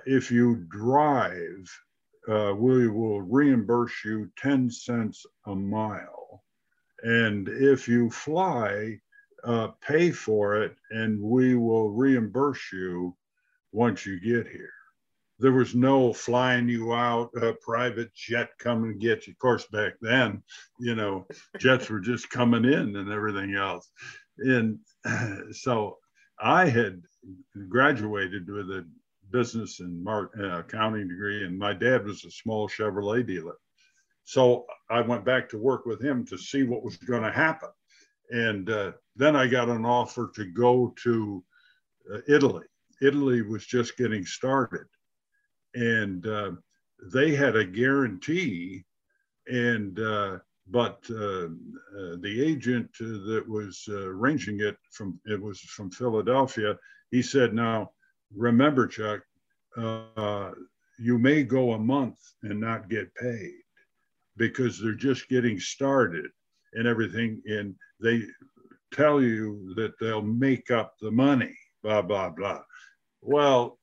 if 0.05 0.31
you 0.31 0.65
drive, 0.69 1.69
uh, 2.27 2.53
we 2.57 2.87
will 2.87 3.21
reimburse 3.21 4.03
you 4.03 4.29
10 4.37 4.69
cents 4.71 5.25
a 5.45 5.55
mile. 5.55 6.43
And 7.03 7.47
if 7.47 7.87
you 7.87 8.09
fly, 8.09 8.99
uh, 9.43 9.67
pay 9.79 10.09
for 10.11 10.61
it 10.63 10.75
and 10.89 11.21
we 11.21 11.55
will 11.55 11.91
reimburse 11.91 12.71
you 12.73 13.15
once 13.71 14.05
you 14.05 14.19
get 14.19 14.51
here. 14.51 14.71
There 15.37 15.51
was 15.51 15.75
no 15.75 16.13
flying 16.13 16.67
you 16.67 16.93
out, 16.93 17.29
a 17.39 17.53
private 17.53 18.13
jet 18.15 18.57
coming 18.57 18.93
to 18.93 18.97
get 18.97 19.27
you. 19.27 19.33
Of 19.33 19.39
course, 19.39 19.67
back 19.67 19.93
then, 20.01 20.41
you 20.79 20.95
know, 20.95 21.27
jets 21.59 21.89
were 21.89 21.99
just 21.99 22.29
coming 22.29 22.65
in 22.65 22.95
and 22.95 23.11
everything 23.11 23.53
else. 23.53 23.91
And 24.37 24.79
so 25.51 25.97
I 26.39 26.67
had 26.67 27.01
graduated 27.69 28.49
with 28.49 28.69
a 28.69 28.85
business 29.31 29.79
and 29.79 30.07
uh, 30.07 30.59
accounting 30.59 31.07
degree, 31.07 31.45
and 31.45 31.57
my 31.57 31.73
dad 31.73 32.05
was 32.05 32.23
a 32.25 32.31
small 32.31 32.67
Chevrolet 32.67 33.25
dealer. 33.25 33.57
So 34.23 34.65
I 34.89 35.01
went 35.01 35.23
back 35.23 35.49
to 35.49 35.57
work 35.57 35.85
with 35.85 36.01
him 36.03 36.25
to 36.27 36.37
see 36.37 36.63
what 36.63 36.83
was 36.83 36.97
going 36.97 37.23
to 37.23 37.31
happen. 37.31 37.69
And 38.31 38.69
uh, 38.69 38.91
then 39.15 39.35
I 39.35 39.47
got 39.47 39.69
an 39.69 39.85
offer 39.85 40.31
to 40.35 40.45
go 40.45 40.93
to 41.03 41.43
uh, 42.13 42.19
Italy. 42.27 42.65
Italy 43.01 43.41
was 43.41 43.65
just 43.65 43.97
getting 43.97 44.25
started. 44.25 44.87
And 45.75 46.25
uh, 46.25 46.51
they 47.13 47.35
had 47.35 47.55
a 47.55 47.65
guarantee. 47.65 48.83
And, 49.47 49.99
uh, 49.99 50.39
but 50.67 51.03
uh, 51.11 51.45
uh, 51.45 52.15
the 52.21 52.43
agent 52.43 52.89
that 52.99 53.43
was 53.47 53.87
arranging 53.89 54.59
it 54.61 54.77
from, 54.91 55.19
it 55.25 55.41
was 55.41 55.59
from 55.59 55.91
Philadelphia, 55.91 56.77
he 57.11 57.21
said, 57.21 57.53
now 57.53 57.91
remember, 58.35 58.87
Chuck, 58.87 59.21
you 60.97 61.19
may 61.19 61.43
go 61.43 61.73
a 61.73 61.79
month 61.79 62.17
and 62.43 62.59
not 62.59 62.89
get 62.89 63.13
paid 63.15 63.53
because 64.37 64.79
they're 64.79 64.93
just 64.93 65.29
getting 65.29 65.59
started 65.59 66.25
and 66.73 66.87
everything. 66.87 67.41
And 67.45 67.75
they 68.01 68.23
tell 68.91 69.21
you 69.21 69.73
that 69.75 69.93
they'll 69.99 70.21
make 70.21 70.71
up 70.71 70.95
the 70.99 71.11
money, 71.11 71.55
blah, 71.83 72.01
blah, 72.01 72.29
blah. 72.29 72.61
Well, 73.21 73.77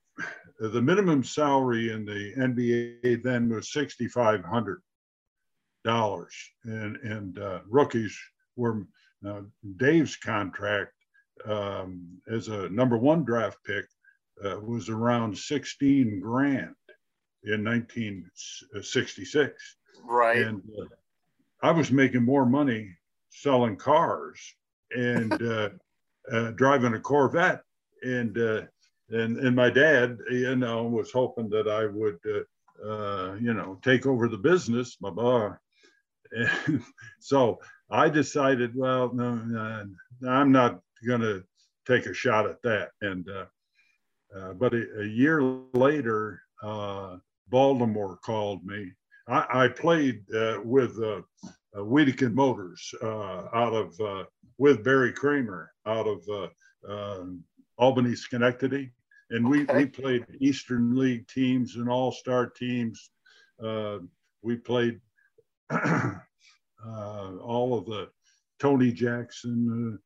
the 0.59 0.83
minimum 0.83 1.23
salary 1.23 1.93
in 1.93 2.05
the 2.05 2.35
NBA 2.37 3.23
then 3.23 3.49
was 3.49 3.71
$6,500. 3.71 4.77
Dollars, 5.85 6.35
and, 6.65 6.97
and 6.97 7.39
uh, 7.39 7.61
rookies 7.69 8.19
were 8.57 8.87
uh, 9.27 9.43
Dave's 9.77 10.17
contract 10.17 10.93
um, 11.45 12.07
as 12.31 12.49
a 12.49 12.69
number 12.69 12.97
one 12.97 13.25
draft 13.25 13.59
pick 13.65 13.87
uh, 14.45 14.59
was 14.61 14.89
around 14.89 15.37
16 15.37 16.21
grand 16.21 16.75
in 17.45 17.65
1966. 17.65 19.77
Right. 20.05 20.39
And 20.39 20.63
uh, 20.81 20.87
I 21.63 21.71
was 21.71 21.91
making 21.91 22.25
more 22.25 22.47
money 22.47 22.97
selling 23.31 23.77
cars 23.77 24.41
and 24.91 25.33
uh, 25.43 25.71
uh, 26.31 26.51
driving 26.53 26.95
a 26.95 27.01
Corvette. 27.01 27.63
And, 28.03 28.37
uh, 28.39 28.63
and, 29.11 29.39
and 29.39 29.55
my 29.55 29.71
dad, 29.71 30.19
you 30.31 30.57
know, 30.57 30.85
was 30.85 31.13
hoping 31.13 31.49
that 31.51 31.69
I 31.69 31.87
would, 31.87 32.19
uh, 32.27 32.85
uh, 32.85 33.35
you 33.35 33.55
know, 33.55 33.79
take 33.83 34.07
over 34.07 34.29
the 34.29 34.39
business. 34.39 34.97
And 35.01 35.61
so 37.21 37.59
I 37.91 38.09
decided, 38.09 38.75
well, 38.75 39.13
no, 39.13 39.35
no 39.37 39.87
I'm 40.29 40.53
not 40.53 40.81
going 41.07 41.21
to 41.21 41.43
take 41.87 42.07
a 42.07 42.15
shot 42.15 42.47
at 42.47 42.63
that. 42.63 42.91
And, 43.01 43.29
but 44.59 44.75
a, 44.75 45.01
a, 45.01 45.05
year 45.05 45.43
later, 45.75 46.41
Baltimore 47.51 48.19
called 48.25 48.65
me 48.65 48.93
I, 49.29 49.65
I 49.65 49.69
played 49.69 50.25
uh, 50.35 50.59
with 50.65 50.99
uh, 50.99 51.23
uh, 51.75 51.79
Wiedeken 51.79 52.35
Motors 52.35 52.95
uh, 53.03 53.49
out 53.55 53.73
of 53.73 54.01
uh, 54.01 54.25
with 54.59 54.85
Barry 54.85 55.13
Kramer 55.13 55.73
out 55.87 56.07
of 56.07 56.23
uh, 56.29 56.93
um, 56.93 57.43
Albany, 57.79 58.15
Schenectady, 58.15 58.93
and 59.31 59.49
we 59.49 59.63
okay. 59.63 59.79
we 59.79 59.87
played 59.87 60.27
Eastern 60.41 60.97
League 60.97 61.27
teams 61.29 61.77
and 61.77 61.89
All 61.89 62.13
Star 62.13 62.49
teams. 62.49 63.11
we 64.43 64.57
played 64.57 65.01
all 67.43 67.79
of 67.79 67.87
the 67.87 68.09
Tony 68.59 68.93
Jackson, 68.93 69.99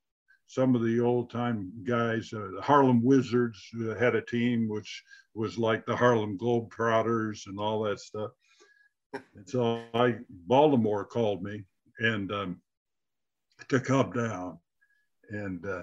some 0.47 0.75
of 0.75 0.83
the 0.83 1.01
old 1.01 1.31
time 1.31 1.73
guys. 1.85 2.31
the 2.31 2.61
Harlem 2.63 3.03
Wizards 3.03 3.61
had 3.99 4.15
a 4.15 4.23
team 4.23 4.69
which 4.69 5.03
was 5.35 5.59
like 5.59 5.85
the 5.85 5.97
Harlem 5.97 6.39
Globetrotters 6.39 7.47
and 7.47 7.59
all 7.59 7.83
that 7.83 8.01
stuff 8.01 8.31
and 9.35 9.49
so 9.49 9.83
I 9.95 10.17
Baltimore 10.47 11.05
called 11.05 11.43
me 11.43 11.65
and 11.99 12.31
um, 12.33 12.61
to 13.69 13.81
come 13.81 14.13
down, 14.13 14.59
and 15.31 15.65
uh, 15.65 15.83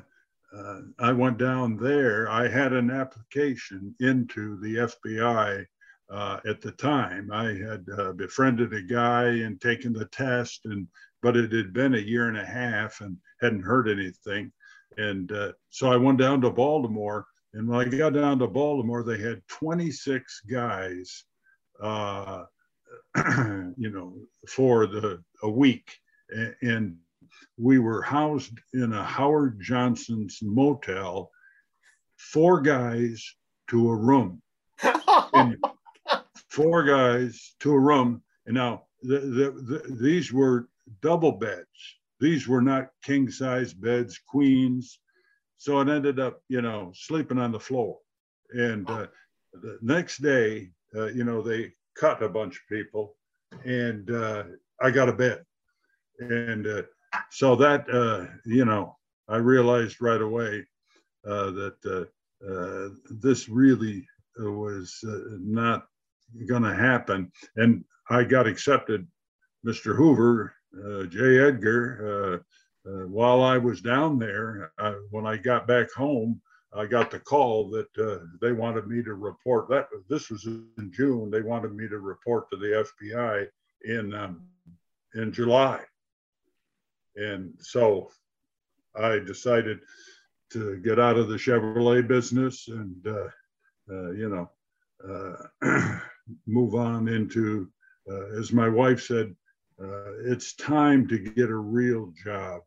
uh, 0.56 0.82
I 1.00 1.12
went 1.12 1.38
down 1.38 1.78
there. 1.78 2.30
I 2.30 2.48
had 2.48 2.74
an 2.74 2.92
application 2.92 3.96
into 4.00 4.60
the 4.60 4.76
FBI 4.76 5.66
uh, 6.10 6.40
at 6.46 6.62
the 6.62 6.72
time. 6.72 7.32
I 7.32 7.54
had 7.54 7.86
uh, 7.98 8.14
befriended 8.14 8.74
a 8.74 8.82
guy 8.82 9.26
and 9.26 9.60
taken 9.60 9.94
the 9.94 10.06
test, 10.06 10.62
and 10.66 10.88
but 11.22 11.38
it 11.38 11.52
had 11.52 11.74
been 11.74 11.96
a 11.96 12.00
year 12.00 12.28
and 12.28 12.38
a 12.38 12.46
half 12.46 13.02
and 13.02 13.18
hadn't 13.42 13.62
heard 13.62 13.90
anything. 13.90 14.52
And 14.98 15.32
uh, 15.32 15.54
so 15.70 15.92
I 15.92 15.98
went 15.98 16.20
down 16.20 16.42
to 16.42 16.50
Baltimore. 16.50 17.26
And 17.54 17.68
when 17.68 17.80
I 17.80 17.90
got 17.90 18.14
down 18.14 18.40
to 18.40 18.48
Baltimore, 18.48 19.04
they 19.04 19.18
had 19.18 19.42
26 19.48 20.42
guys 20.42 21.24
uh, 21.82 22.44
you 23.78 23.90
know, 23.90 24.16
for 24.48 24.88
the 24.88 25.24
a 25.44 25.50
week, 25.50 25.92
and 26.62 26.98
we 27.58 27.80
were 27.80 28.02
housed 28.02 28.58
in 28.74 28.94
a 28.94 29.04
Howard 29.04 29.60
Johnson's 29.62 30.40
motel, 30.42 31.30
four 32.18 32.62
guys 32.62 33.24
to 33.70 33.90
a 33.90 33.96
room. 33.96 34.42
and 35.34 35.58
four 36.54 36.84
guys 36.84 37.56
to 37.60 37.74
a 37.74 37.80
room. 37.80 38.22
And 38.46 38.56
now 38.56 38.84
the, 39.02 39.20
the, 39.20 39.52
the, 39.70 39.96
these 40.00 40.32
were 40.32 40.70
double 41.02 41.32
beds. 41.32 41.66
These 42.20 42.48
were 42.48 42.62
not 42.62 42.92
king 43.04 43.30
size 43.30 43.74
beds, 43.74 44.20
queens. 44.20 45.00
So 45.58 45.82
it 45.82 45.90
ended 45.90 46.20
up, 46.20 46.42
you 46.50 46.62
know, 46.62 46.92
sleeping 46.94 47.40
on 47.40 47.52
the 47.52 47.60
floor. 47.60 47.98
And 48.52 48.88
uh, 48.88 49.08
the 49.54 49.80
next 49.82 50.22
day, 50.22 50.70
uh, 50.96 51.08
you 51.08 51.24
know, 51.24 51.42
they 51.42 51.74
cut 51.96 52.22
a 52.22 52.30
bunch 52.30 52.56
of 52.56 52.70
people, 52.70 53.16
and 53.66 54.12
uh, 54.12 54.44
I 54.80 54.92
got 54.92 55.10
a 55.10 55.14
bed. 55.14 55.44
And 56.20 56.68
uh, 56.68 56.84
so 57.32 57.56
that, 57.56 57.90
uh, 57.90 58.32
you 58.46 58.66
know, 58.66 58.96
I 59.28 59.38
realized 59.38 60.02
right 60.02 60.22
away 60.22 60.66
uh, 61.28 61.50
that 61.52 62.10
this 63.10 63.50
really 63.50 64.06
was 64.38 65.00
not 65.04 65.88
going 66.48 66.64
to 66.64 66.76
happen. 66.76 67.32
And 67.56 67.84
I 68.10 68.24
got 68.24 68.48
accepted, 68.48 69.08
Mr. 69.66 69.96
Hoover, 69.96 70.54
uh, 70.78 71.04
J. 71.06 71.40
Edgar. 71.40 72.44
Uh, 72.86 72.90
uh, 72.90 73.08
while 73.08 73.42
I 73.42 73.58
was 73.58 73.82
down 73.82 74.20
there, 74.20 74.72
when 75.10 75.26
I 75.26 75.38
got 75.38 75.68
back 75.68 75.92
home, 75.92 76.42
I 76.76 76.86
got 76.86 77.12
the 77.12 77.20
call 77.20 77.70
that 77.70 77.98
uh, 77.98 78.26
they 78.42 78.52
wanted 78.52 78.88
me 78.88 79.04
to 79.04 79.14
report. 79.14 79.70
That 79.70 79.88
this 80.10 80.30
was 80.30 80.46
in 80.46 80.92
June. 80.92 81.30
They 81.30 81.42
wanted 81.42 81.76
me 81.76 81.88
to 81.88 82.00
report 82.00 82.50
to 82.50 82.58
the 82.58 82.86
FBI 83.08 83.48
in 83.84 84.14
um, 84.14 84.42
in 85.14 85.32
July, 85.32 85.82
and 87.16 87.54
so 87.60 88.10
I 88.96 89.20
decided 89.20 89.82
to 90.52 90.78
get 90.78 91.00
out 91.00 91.18
of 91.18 91.28
the 91.28 91.36
Chevrolet 91.36 92.08
business 92.08 92.68
and 92.68 93.08
uh, 93.08 93.28
uh, 93.92 94.12
you 94.12 94.30
know 94.30 94.50
move 96.46 96.76
on 96.76 97.08
into, 97.08 97.70
uh, 98.10 98.38
as 98.38 98.52
my 98.52 98.70
wife 98.70 99.04
said, 99.04 99.36
uh, 99.82 100.14
it's 100.26 100.56
time 100.56 101.08
to 101.08 101.18
get 101.18 101.50
a 101.50 101.56
real 101.56 102.14
job, 102.24 102.62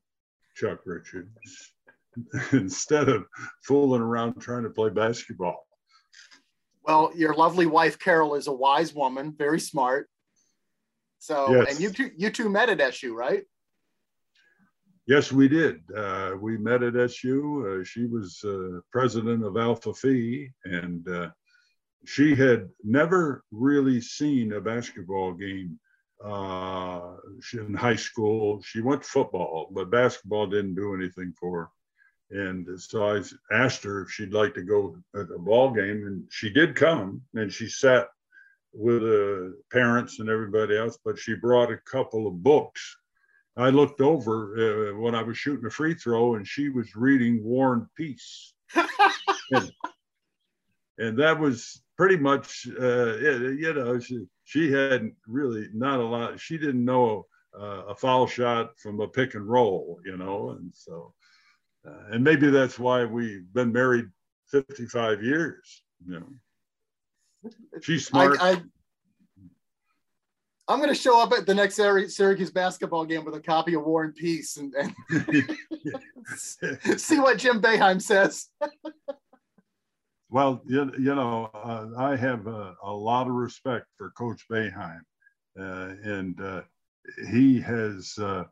Chuck 0.54 0.80
Richards, 0.84 1.72
instead 2.52 3.08
of 3.08 3.26
fooling 3.62 4.02
around 4.02 4.40
trying 4.40 4.64
to 4.64 4.70
play 4.70 4.90
basketball. 4.90 5.66
Well, 6.82 7.12
your 7.16 7.34
lovely 7.34 7.66
wife 7.66 7.98
Carol 7.98 8.34
is 8.34 8.46
a 8.46 8.52
wise 8.52 8.94
woman, 8.94 9.34
very 9.36 9.60
smart. 9.60 10.08
So, 11.18 11.52
yes. 11.52 11.72
and 11.72 11.80
you 11.80 11.90
two, 11.90 12.10
you 12.16 12.30
two 12.30 12.48
met 12.48 12.68
at 12.68 12.80
SU, 12.80 13.16
right? 13.16 13.44
Yes, 15.06 15.30
we 15.30 15.48
did. 15.48 15.82
Uh, 15.96 16.32
we 16.40 16.56
met 16.58 16.82
at 16.82 16.96
SU. 16.96 17.80
Uh, 17.80 17.84
she 17.84 18.06
was 18.06 18.42
uh, 18.44 18.80
president 18.90 19.44
of 19.44 19.56
Alpha 19.56 19.94
Phi, 19.94 20.50
and 20.64 21.08
uh, 21.08 21.30
she 22.06 22.34
had 22.34 22.68
never 22.84 23.44
really 23.50 24.00
seen 24.00 24.52
a 24.52 24.60
basketball 24.60 25.32
game 25.32 25.78
uh, 26.24 27.16
in 27.52 27.74
high 27.74 27.96
school. 27.96 28.62
She 28.62 28.80
went 28.80 29.02
to 29.02 29.08
football, 29.08 29.68
but 29.72 29.90
basketball 29.90 30.46
didn't 30.46 30.74
do 30.74 30.94
anything 30.94 31.32
for 31.38 31.60
her. 31.60 31.70
And 32.30 32.80
so 32.80 33.16
I 33.16 33.22
asked 33.52 33.84
her 33.84 34.02
if 34.02 34.10
she'd 34.10 34.32
like 34.32 34.54
to 34.54 34.62
go 34.62 34.96
at 35.14 35.30
a 35.30 35.38
ball 35.38 35.70
game, 35.70 36.06
and 36.06 36.24
she 36.30 36.50
did 36.50 36.74
come, 36.74 37.22
and 37.34 37.52
she 37.52 37.68
sat 37.68 38.08
with 38.72 39.02
the 39.02 39.54
uh, 39.54 39.62
parents 39.72 40.18
and 40.18 40.28
everybody 40.28 40.76
else, 40.76 40.98
but 41.04 41.18
she 41.18 41.34
brought 41.34 41.72
a 41.72 41.78
couple 41.78 42.26
of 42.26 42.42
books. 42.42 42.96
I 43.56 43.70
looked 43.70 44.00
over 44.00 44.92
uh, 44.92 44.98
when 44.98 45.14
I 45.14 45.22
was 45.22 45.38
shooting 45.38 45.66
a 45.66 45.70
free 45.70 45.94
throw, 45.94 46.34
and 46.34 46.46
she 46.46 46.68
was 46.68 46.94
reading 46.94 47.42
War 47.42 47.72
and 47.74 47.86
Peace. 47.96 48.52
and, 49.50 49.72
and 50.98 51.18
that 51.18 51.38
was 51.38 51.80
pretty 51.96 52.16
much, 52.16 52.68
uh, 52.80 53.16
you 53.16 53.72
know, 53.74 53.98
she, 53.98 54.26
she 54.44 54.70
had 54.70 55.10
really 55.26 55.68
not 55.72 56.00
a 56.00 56.04
lot. 56.04 56.38
She 56.38 56.58
didn't 56.58 56.84
know 56.84 57.26
uh, 57.58 57.86
a 57.86 57.94
foul 57.94 58.26
shot 58.26 58.78
from 58.78 59.00
a 59.00 59.08
pick 59.08 59.34
and 59.34 59.48
roll, 59.48 59.98
you 60.04 60.16
know, 60.16 60.50
and 60.50 60.72
so, 60.74 61.14
uh, 61.86 62.12
and 62.12 62.22
maybe 62.22 62.50
that's 62.50 62.78
why 62.78 63.04
we've 63.04 63.52
been 63.52 63.72
married 63.72 64.06
55 64.50 65.22
years, 65.22 65.82
you 66.06 66.20
know. 66.20 67.50
She's 67.80 68.06
smart. 68.06 68.38
I, 68.40 68.52
I, 68.52 68.62
I'm 70.68 70.78
going 70.80 70.88
to 70.88 71.00
show 71.00 71.22
up 71.22 71.32
at 71.32 71.46
the 71.46 71.54
next 71.54 71.76
Syracuse 71.76 72.50
basketball 72.50 73.04
game 73.04 73.24
with 73.24 73.36
a 73.36 73.40
copy 73.40 73.74
of 73.74 73.84
War 73.84 74.02
and 74.02 74.14
Peace 74.14 74.56
and, 74.56 74.74
and 74.74 74.94
see 77.00 77.20
what 77.20 77.38
Jim 77.38 77.62
Boeheim 77.62 78.02
says. 78.02 78.48
Well, 80.28 80.62
you, 80.66 80.92
you 80.98 81.14
know, 81.14 81.50
uh, 81.54 81.88
I 81.96 82.16
have 82.16 82.46
a, 82.46 82.74
a, 82.82 82.92
lot 82.92 83.28
of 83.28 83.34
respect 83.34 83.86
for 83.96 84.10
Coach 84.10 84.44
Boeheim, 84.50 85.00
uh, 85.58 85.94
and 86.02 86.40
uh, 86.40 86.62
he 87.30 87.60
has. 87.60 88.14
Uh, 88.18 88.44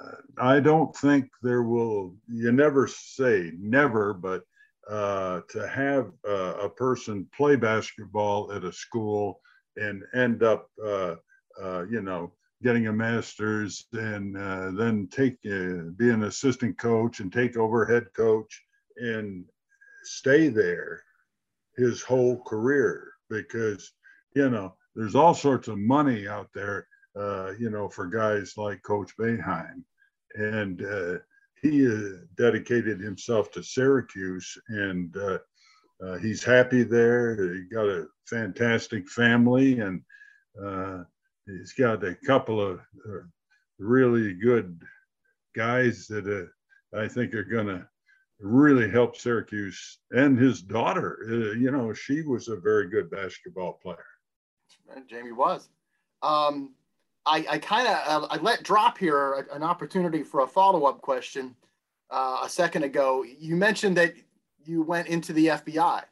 uh, 0.00 0.16
I 0.38 0.60
don't 0.60 0.94
think 0.96 1.28
there 1.42 1.64
will. 1.64 2.14
You 2.28 2.52
never 2.52 2.86
say 2.86 3.52
never, 3.58 4.14
but 4.14 4.44
uh, 4.88 5.40
to 5.50 5.68
have 5.68 6.12
a 6.24 6.68
person 6.68 7.26
play 7.36 7.56
basketball 7.56 8.52
at 8.52 8.64
a 8.64 8.72
school 8.72 9.40
and 9.76 10.04
end 10.14 10.44
up, 10.44 10.68
you 10.78 12.02
know, 12.02 12.32
getting 12.62 12.86
a 12.86 12.92
master's 12.92 13.86
and 13.92 14.36
then 14.78 15.08
take 15.10 15.42
be 15.42 16.10
an 16.10 16.22
assistant 16.22 16.78
coach 16.78 17.18
and 17.18 17.32
take 17.32 17.56
over 17.56 17.84
head 17.84 18.06
coach 18.14 18.62
and 18.96 19.44
stay 20.02 20.48
there 20.48 21.02
his 21.76 22.02
whole 22.02 22.42
career 22.42 23.12
because 23.28 23.92
you 24.34 24.50
know 24.50 24.74
there's 24.94 25.14
all 25.14 25.34
sorts 25.34 25.68
of 25.68 25.78
money 25.78 26.28
out 26.28 26.48
there 26.54 26.86
uh, 27.18 27.52
you 27.58 27.70
know 27.70 27.88
for 27.88 28.06
guys 28.06 28.54
like 28.56 28.82
coach 28.82 29.16
Boeheim. 29.18 29.82
And 30.34 30.84
uh, 30.84 31.18
he 31.62 31.86
uh, 31.86 32.18
dedicated 32.36 33.00
himself 33.00 33.50
to 33.52 33.62
Syracuse 33.62 34.56
and 34.68 35.14
uh, 35.16 35.38
uh, 36.04 36.18
he's 36.18 36.42
happy 36.42 36.82
there. 36.82 37.54
He 37.54 37.62
got 37.64 37.86
a 37.86 38.06
fantastic 38.26 39.08
family 39.08 39.80
and 39.80 40.02
uh, 40.62 41.02
he's 41.46 41.72
got 41.72 42.04
a 42.04 42.14
couple 42.26 42.60
of 42.60 42.80
really 43.78 44.34
good 44.34 44.80
guys 45.54 46.06
that 46.06 46.48
I 46.96 47.08
think 47.08 47.34
are 47.34 47.44
to 47.66 47.88
really 48.40 48.90
helped 48.90 49.20
Syracuse 49.20 49.98
and 50.10 50.38
his 50.38 50.62
daughter. 50.62 51.18
Uh, 51.28 51.58
you 51.58 51.70
know, 51.70 51.92
she 51.92 52.22
was 52.22 52.48
a 52.48 52.56
very 52.56 52.88
good 52.88 53.10
basketball 53.10 53.74
player. 53.82 54.04
Jamie 55.08 55.32
was. 55.32 55.68
Um, 56.22 56.74
I, 57.26 57.44
I 57.48 57.58
kind 57.58 57.86
of 57.86 58.24
uh, 58.24 58.26
I 58.30 58.38
let 58.38 58.62
drop 58.62 58.98
here 58.98 59.46
an 59.52 59.62
opportunity 59.62 60.22
for 60.22 60.40
a 60.40 60.46
follow 60.46 60.84
up 60.84 61.00
question 61.00 61.54
uh, 62.10 62.40
a 62.42 62.48
second 62.48 62.82
ago. 62.82 63.24
You 63.38 63.56
mentioned 63.56 63.96
that 63.98 64.14
you 64.64 64.82
went 64.82 65.08
into 65.08 65.32
the 65.32 65.46
FBI. 65.46 66.02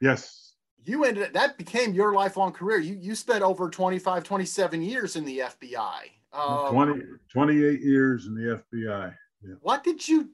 Yes. 0.00 0.54
You 0.84 1.04
ended 1.04 1.32
that 1.32 1.58
became 1.58 1.94
your 1.94 2.12
lifelong 2.12 2.52
career. 2.52 2.78
You 2.78 2.94
you 2.94 3.14
spent 3.14 3.42
over 3.42 3.70
25, 3.70 4.22
27 4.22 4.82
years 4.82 5.16
in 5.16 5.24
the 5.24 5.38
FBI. 5.38 6.10
Um, 6.32 6.72
20, 6.72 7.00
28 7.32 7.80
years 7.80 8.26
in 8.26 8.34
the 8.34 8.62
FBI. 8.72 9.14
Yeah. 9.42 9.54
What 9.60 9.84
did 9.84 10.06
you? 10.06 10.30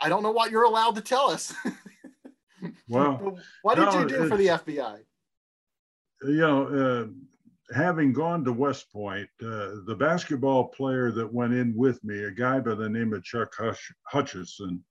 I 0.00 0.08
don't 0.08 0.22
know 0.22 0.32
what 0.32 0.50
you're 0.50 0.64
allowed 0.64 0.94
to 0.96 1.00
tell 1.00 1.30
us. 1.30 1.54
well, 2.88 3.38
what 3.62 3.76
did 3.76 3.86
no, 3.86 4.00
you 4.00 4.08
do 4.08 4.28
for 4.28 4.36
the 4.36 4.48
FBI? 4.48 4.98
You 6.22 6.36
know, 6.36 6.66
uh, 6.66 7.74
having 7.74 8.12
gone 8.12 8.44
to 8.44 8.52
West 8.52 8.92
Point, 8.92 9.28
uh, 9.42 9.82
the 9.86 9.96
basketball 9.98 10.68
player 10.68 11.10
that 11.12 11.32
went 11.32 11.54
in 11.54 11.74
with 11.76 12.02
me, 12.04 12.24
a 12.24 12.30
guy 12.30 12.60
by 12.60 12.74
the 12.74 12.88
name 12.88 13.12
of 13.12 13.24
Chuck 13.24 13.54
Hush- 13.56 13.94
Hutchison, 14.04 14.82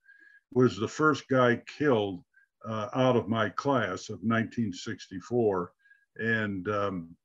was 0.51 0.77
the 0.77 0.87
first 0.87 1.27
guy 1.29 1.61
killed 1.77 2.23
uh, 2.67 2.89
out 2.93 3.15
of 3.15 3.27
my 3.27 3.49
class 3.49 4.09
of 4.09 4.19
1964. 4.21 5.71
And 6.17 6.67
um, 6.69 7.15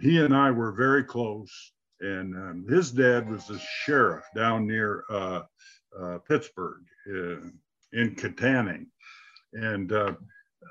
he 0.00 0.20
and 0.20 0.34
I 0.34 0.50
were 0.50 0.72
very 0.72 1.04
close. 1.04 1.72
And 2.00 2.34
um, 2.34 2.66
his 2.68 2.90
dad 2.90 3.28
was 3.30 3.48
a 3.50 3.58
sheriff 3.58 4.24
down 4.34 4.66
near 4.66 5.04
uh, 5.10 5.42
uh, 5.85 5.85
Uh, 5.98 6.18
Pittsburgh 6.28 6.84
uh, 7.08 7.48
in 7.92 8.14
Kittanning. 8.16 8.86
And, 9.54 9.90
uh, 9.92 10.14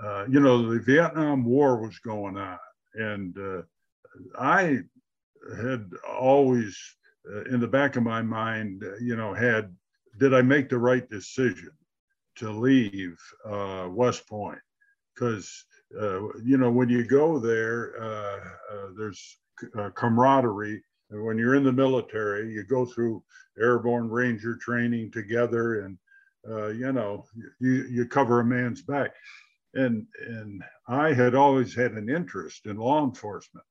uh, 0.03 0.25
you 0.29 0.39
know, 0.39 0.69
the 0.69 0.79
Vietnam 0.79 1.43
War 1.43 1.81
was 1.81 1.97
going 1.99 2.37
on. 2.37 2.59
And 2.93 3.35
uh, 3.37 3.63
I 4.37 4.81
had 5.57 5.89
always, 6.07 6.77
uh, 7.27 7.43
in 7.45 7.59
the 7.59 7.67
back 7.67 7.95
of 7.95 8.03
my 8.03 8.21
mind, 8.21 8.83
you 9.01 9.15
know, 9.15 9.33
had, 9.33 9.75
did 10.19 10.33
I 10.33 10.43
make 10.43 10.69
the 10.69 10.77
right 10.77 11.09
decision 11.09 11.71
to 12.35 12.51
leave 12.51 13.17
West 13.89 14.27
Point? 14.27 14.61
Because, 15.13 15.65
you 16.43 16.57
know, 16.57 16.69
when 16.71 16.89
you 16.89 17.03
go 17.03 17.39
there, 17.39 18.51
there's 18.95 19.39
camaraderie 19.95 20.83
and 21.11 21.23
when 21.23 21.37
you're 21.37 21.55
in 21.55 21.63
the 21.63 21.71
military, 21.71 22.51
you 22.51 22.63
go 22.63 22.85
through 22.85 23.23
airborne 23.59 24.09
ranger 24.09 24.55
training 24.55 25.11
together, 25.11 25.81
and 25.81 25.97
uh, 26.49 26.67
you 26.67 26.91
know 26.91 27.25
you 27.59 27.85
you 27.89 28.05
cover 28.07 28.39
a 28.39 28.45
man's 28.45 28.81
back. 28.81 29.13
and 29.73 30.05
and 30.27 30.63
I 30.87 31.13
had 31.13 31.35
always 31.35 31.75
had 31.75 31.91
an 31.93 32.09
interest 32.09 32.65
in 32.65 32.77
law 32.77 33.03
enforcement. 33.03 33.65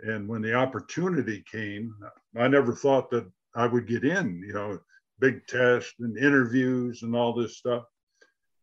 And 0.00 0.28
when 0.28 0.42
the 0.42 0.54
opportunity 0.54 1.42
came, 1.50 1.94
I 2.36 2.48
never 2.48 2.74
thought 2.74 3.10
that 3.10 3.26
I 3.54 3.66
would 3.66 3.86
get 3.86 4.04
in. 4.04 4.42
You 4.46 4.52
know, 4.52 4.78
big 5.18 5.46
test 5.46 5.94
and 6.00 6.16
interviews 6.18 7.02
and 7.02 7.16
all 7.16 7.32
this 7.34 7.56
stuff. 7.56 7.84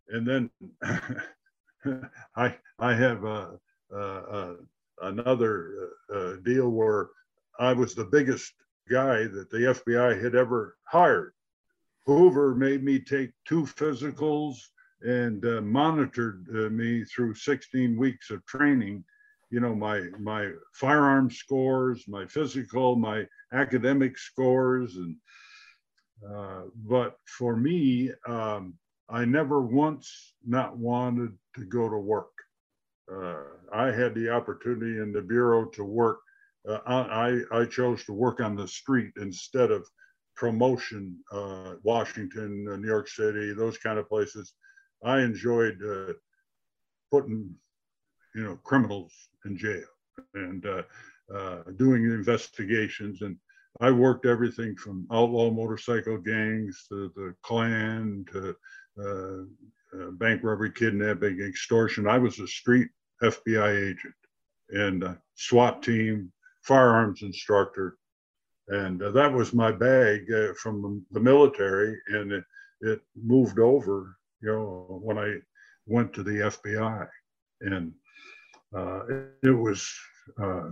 And 0.09 0.27
then 0.27 0.49
I 2.35 2.55
I 2.79 2.93
have 2.93 3.23
a, 3.23 3.59
a, 3.91 3.97
a 3.97 4.55
another 5.01 5.89
uh, 6.13 6.33
deal 6.43 6.69
where 6.69 7.09
I 7.59 7.73
was 7.73 7.93
the 7.93 8.05
biggest 8.05 8.53
guy 8.89 9.25
that 9.25 9.49
the 9.49 9.57
FBI 9.57 10.21
had 10.21 10.35
ever 10.35 10.77
hired. 10.85 11.33
Hoover 12.05 12.55
made 12.55 12.83
me 12.83 12.99
take 12.99 13.31
two 13.45 13.63
physicals 13.63 14.57
and 15.01 15.45
uh, 15.45 15.61
monitored 15.61 16.47
uh, 16.49 16.69
me 16.69 17.03
through 17.03 17.35
16 17.35 17.97
weeks 17.97 18.29
of 18.29 18.45
training. 18.45 19.03
You 19.49 19.59
know, 19.59 19.75
my 19.75 20.01
my 20.19 20.51
firearm 20.73 21.29
scores, 21.29 22.07
my 22.07 22.25
physical, 22.25 22.95
my 22.95 23.25
academic 23.53 24.17
scores, 24.17 24.95
and 24.95 25.15
uh, 26.27 26.63
but 26.75 27.17
for 27.25 27.55
me, 27.55 28.11
um, 28.27 28.73
I 29.09 29.25
never 29.25 29.61
once 29.61 30.33
not 30.45 30.77
wanted 30.77 31.37
to 31.55 31.65
go 31.65 31.87
to 31.89 31.97
work. 31.97 32.31
Uh, 33.11 33.43
I 33.71 33.91
had 33.91 34.15
the 34.15 34.29
opportunity 34.29 34.99
in 34.99 35.11
the 35.11 35.21
bureau 35.21 35.65
to 35.65 35.83
work. 35.83 36.19
Uh, 36.67 36.79
I 36.85 37.41
I 37.51 37.65
chose 37.65 38.03
to 38.05 38.13
work 38.13 38.39
on 38.39 38.55
the 38.55 38.67
street 38.67 39.11
instead 39.17 39.71
of 39.71 39.87
promotion. 40.35 41.17
Uh, 41.31 41.73
Washington, 41.83 42.65
New 42.65 42.87
York 42.87 43.07
City, 43.07 43.53
those 43.53 43.77
kind 43.77 43.99
of 43.99 44.07
places. 44.09 44.53
I 45.03 45.19
enjoyed 45.19 45.77
uh, 45.83 46.13
putting, 47.11 47.53
you 48.33 48.43
know, 48.43 48.57
criminals 48.63 49.13
in 49.45 49.57
jail 49.57 49.83
and 50.33 50.65
uh, 50.65 50.83
uh, 51.33 51.63
doing 51.77 52.03
investigations. 52.03 53.21
And 53.21 53.37
I 53.81 53.91
worked 53.91 54.25
everything 54.25 54.75
from 54.75 55.07
outlaw 55.11 55.51
motorcycle 55.51 56.17
gangs 56.17 56.85
to 56.89 57.11
the 57.15 57.35
Klan 57.41 58.25
to 58.31 58.55
uh, 58.99 59.43
uh, 59.99 60.11
bank 60.11 60.41
robbery, 60.43 60.71
kidnapping, 60.71 61.41
extortion. 61.41 62.07
I 62.07 62.17
was 62.17 62.39
a 62.39 62.47
street 62.47 62.89
FBI 63.21 63.89
agent 63.89 64.13
and 64.69 65.17
SWAT 65.35 65.83
team, 65.83 66.31
firearms 66.63 67.21
instructor. 67.21 67.97
And 68.69 69.01
uh, 69.01 69.11
that 69.11 69.31
was 69.31 69.53
my 69.53 69.71
bag 69.71 70.31
uh, 70.31 70.53
from 70.53 71.05
the 71.11 71.19
military. 71.19 71.97
And 72.07 72.31
it, 72.31 72.43
it 72.81 73.01
moved 73.15 73.59
over 73.59 74.17
you 74.41 74.51
know, 74.51 74.99
when 75.01 75.17
I 75.17 75.37
went 75.85 76.13
to 76.13 76.23
the 76.23 76.31
FBI, 76.31 77.07
and 77.61 77.93
uh, 78.75 79.05
it, 79.41 79.51
was 79.51 79.89
uh, 80.41 80.71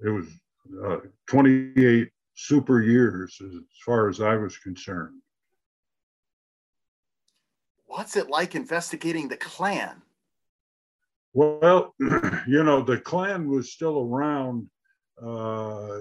it 0.00 0.08
was 0.08 0.26
uh, 0.84 0.98
28 1.26 2.08
super 2.34 2.80
years 2.80 3.38
as 3.44 3.52
far 3.84 4.08
as 4.08 4.20
I 4.20 4.36
was 4.36 4.56
concerned. 4.56 5.20
What's 7.86 8.16
it 8.16 8.30
like 8.30 8.54
investigating 8.54 9.28
the 9.28 9.36
Klan? 9.36 10.00
Well, 11.34 11.94
you 12.00 12.64
know, 12.64 12.82
the 12.82 12.98
Klan 12.98 13.48
was 13.48 13.72
still 13.72 14.00
around 14.00 14.68
uh, 15.22 16.00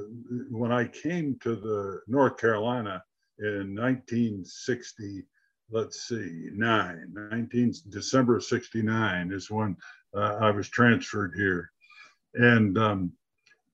when 0.49 0.71
I 0.71 0.85
came 0.85 1.37
to 1.41 1.55
the 1.55 2.01
North 2.07 2.37
Carolina 2.37 3.03
in 3.39 3.75
1960 3.75 5.25
let's 5.71 6.07
see, 6.07 6.49
nine, 6.53 7.13
19, 7.13 7.73
December 7.89 8.37
of 8.37 8.43
69 8.43 9.31
is 9.31 9.51
when 9.51 9.75
uh, 10.15 10.37
I 10.41 10.51
was 10.51 10.69
transferred 10.69 11.33
here. 11.35 11.71
And 12.35 12.77
um, 12.77 13.11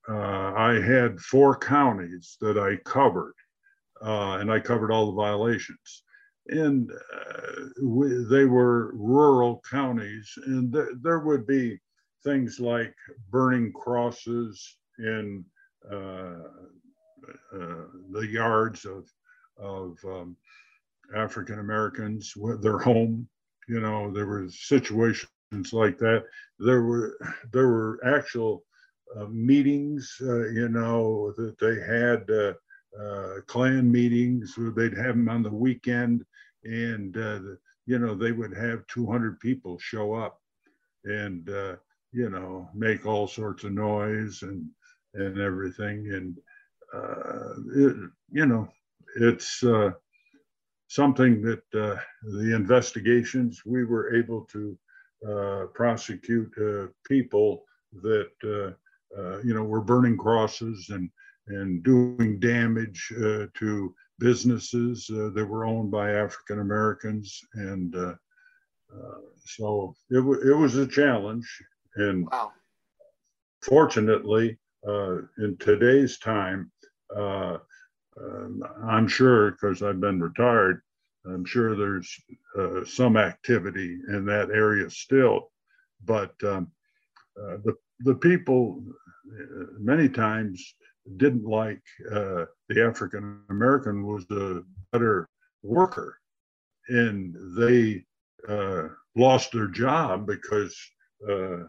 uh, 0.09 0.53
I 0.55 0.81
had 0.81 1.19
four 1.19 1.57
counties 1.57 2.37
that 2.41 2.57
I 2.57 2.77
covered, 2.89 3.35
uh, 4.01 4.37
and 4.39 4.51
I 4.51 4.59
covered 4.59 4.91
all 4.91 5.07
the 5.07 5.21
violations. 5.21 6.03
And 6.47 6.91
uh, 6.91 7.51
we, 7.81 8.23
they 8.29 8.45
were 8.45 8.93
rural 8.95 9.63
counties, 9.69 10.31
and 10.45 10.71
th- 10.71 10.89
there 11.01 11.19
would 11.19 11.47
be 11.47 11.79
things 12.23 12.59
like 12.59 12.93
burning 13.29 13.71
crosses 13.73 14.77
in 14.99 15.45
uh, 15.91 16.43
uh, 17.53 17.85
the 18.11 18.27
yards 18.29 18.85
of, 18.85 19.09
of 19.57 19.97
um, 20.05 20.35
African 21.15 21.59
Americans, 21.59 22.35
with 22.35 22.61
their 22.61 22.79
home. 22.79 23.27
You 23.67 23.79
know, 23.79 24.11
there 24.11 24.25
were 24.25 24.47
situations 24.49 25.27
like 25.71 25.97
that. 25.99 26.25
There 26.59 26.83
were 26.83 27.17
there 27.51 27.67
were 27.67 27.99
actual 28.05 28.63
uh, 29.15 29.25
meetings. 29.25 30.15
Uh, 30.21 30.47
you 30.49 30.69
know 30.69 31.33
that 31.37 31.57
they 31.59 31.79
had 31.79 32.29
uh, 32.29 32.53
uh 33.01 33.41
Klan 33.47 33.91
meetings. 33.91 34.57
Where 34.57 34.71
They'd 34.71 34.97
have 34.97 35.15
them 35.15 35.29
on 35.29 35.43
the 35.43 35.49
weekend, 35.49 36.25
and 36.63 37.17
uh, 37.17 37.39
you 37.85 37.99
know 37.99 38.15
they 38.15 38.31
would 38.31 38.55
have 38.55 38.87
200 38.87 39.39
people 39.39 39.77
show 39.79 40.13
up, 40.13 40.41
and 41.05 41.49
uh, 41.49 41.75
you 42.11 42.29
know 42.29 42.67
make 42.73 43.05
all 43.05 43.27
sorts 43.27 43.63
of 43.63 43.73
noise 43.73 44.41
and 44.43 44.69
and 45.15 45.39
everything. 45.39 46.11
And 46.13 46.37
it, 47.75 47.95
you 48.31 48.45
know 48.45 48.67
it's 49.17 49.63
something 50.87 51.41
that 51.41 51.63
uh, 51.73 51.99
the 52.23 52.55
investigations 52.55 53.63
we 53.65 53.85
were 53.85 54.15
able 54.15 54.45
to 54.45 54.77
uh, 55.27 55.65
prosecute 55.73 56.51
uh, 56.57 56.87
people 57.07 57.63
that 58.01 58.31
uh, 58.43 59.19
uh, 59.19 59.39
you 59.43 59.53
know 59.53 59.63
were 59.63 59.81
burning 59.81 60.17
crosses 60.17 60.89
and 60.89 61.09
and 61.47 61.83
doing 61.83 62.39
damage 62.39 63.13
uh, 63.17 63.45
to 63.53 63.93
businesses 64.19 65.05
that 65.07 65.45
were 65.47 65.65
owned 65.65 65.91
by 65.91 66.11
African 66.11 66.59
Americans 66.59 67.39
and 67.53 67.95
so 69.45 69.93
it, 70.09 70.15
w- 70.15 70.51
it 70.51 70.55
was 70.55 70.75
a 70.77 70.87
challenge 70.87 71.47
and 71.95 72.27
wow. 72.31 72.51
fortunately 73.61 74.57
in 74.85 75.57
today's 75.59 76.19
time 76.19 76.71
um, 78.19 78.63
I'm 78.83 79.07
sure 79.07 79.51
because 79.51 79.83
I've 79.83 79.99
been 79.99 80.21
retired, 80.21 80.81
I'm 81.25 81.45
sure 81.45 81.75
there's 81.75 82.15
uh, 82.57 82.85
some 82.85 83.17
activity 83.17 83.99
in 84.09 84.25
that 84.25 84.49
area 84.51 84.89
still, 84.89 85.51
but 86.03 86.33
um, 86.43 86.71
uh, 87.39 87.57
the 87.63 87.75
the 87.99 88.15
people 88.15 88.83
uh, 89.33 89.65
many 89.79 90.07
times 90.07 90.75
didn't 91.17 91.45
like 91.45 91.81
uh, 92.11 92.45
the 92.69 92.83
African 92.83 93.41
American 93.49 94.05
was 94.05 94.25
a 94.31 94.61
better 94.91 95.27
worker, 95.63 96.17
and 96.87 97.35
they 97.57 98.05
uh, 98.47 98.89
lost 99.15 99.51
their 99.51 99.67
job 99.67 100.27
because 100.27 100.77
uh, 101.27 101.63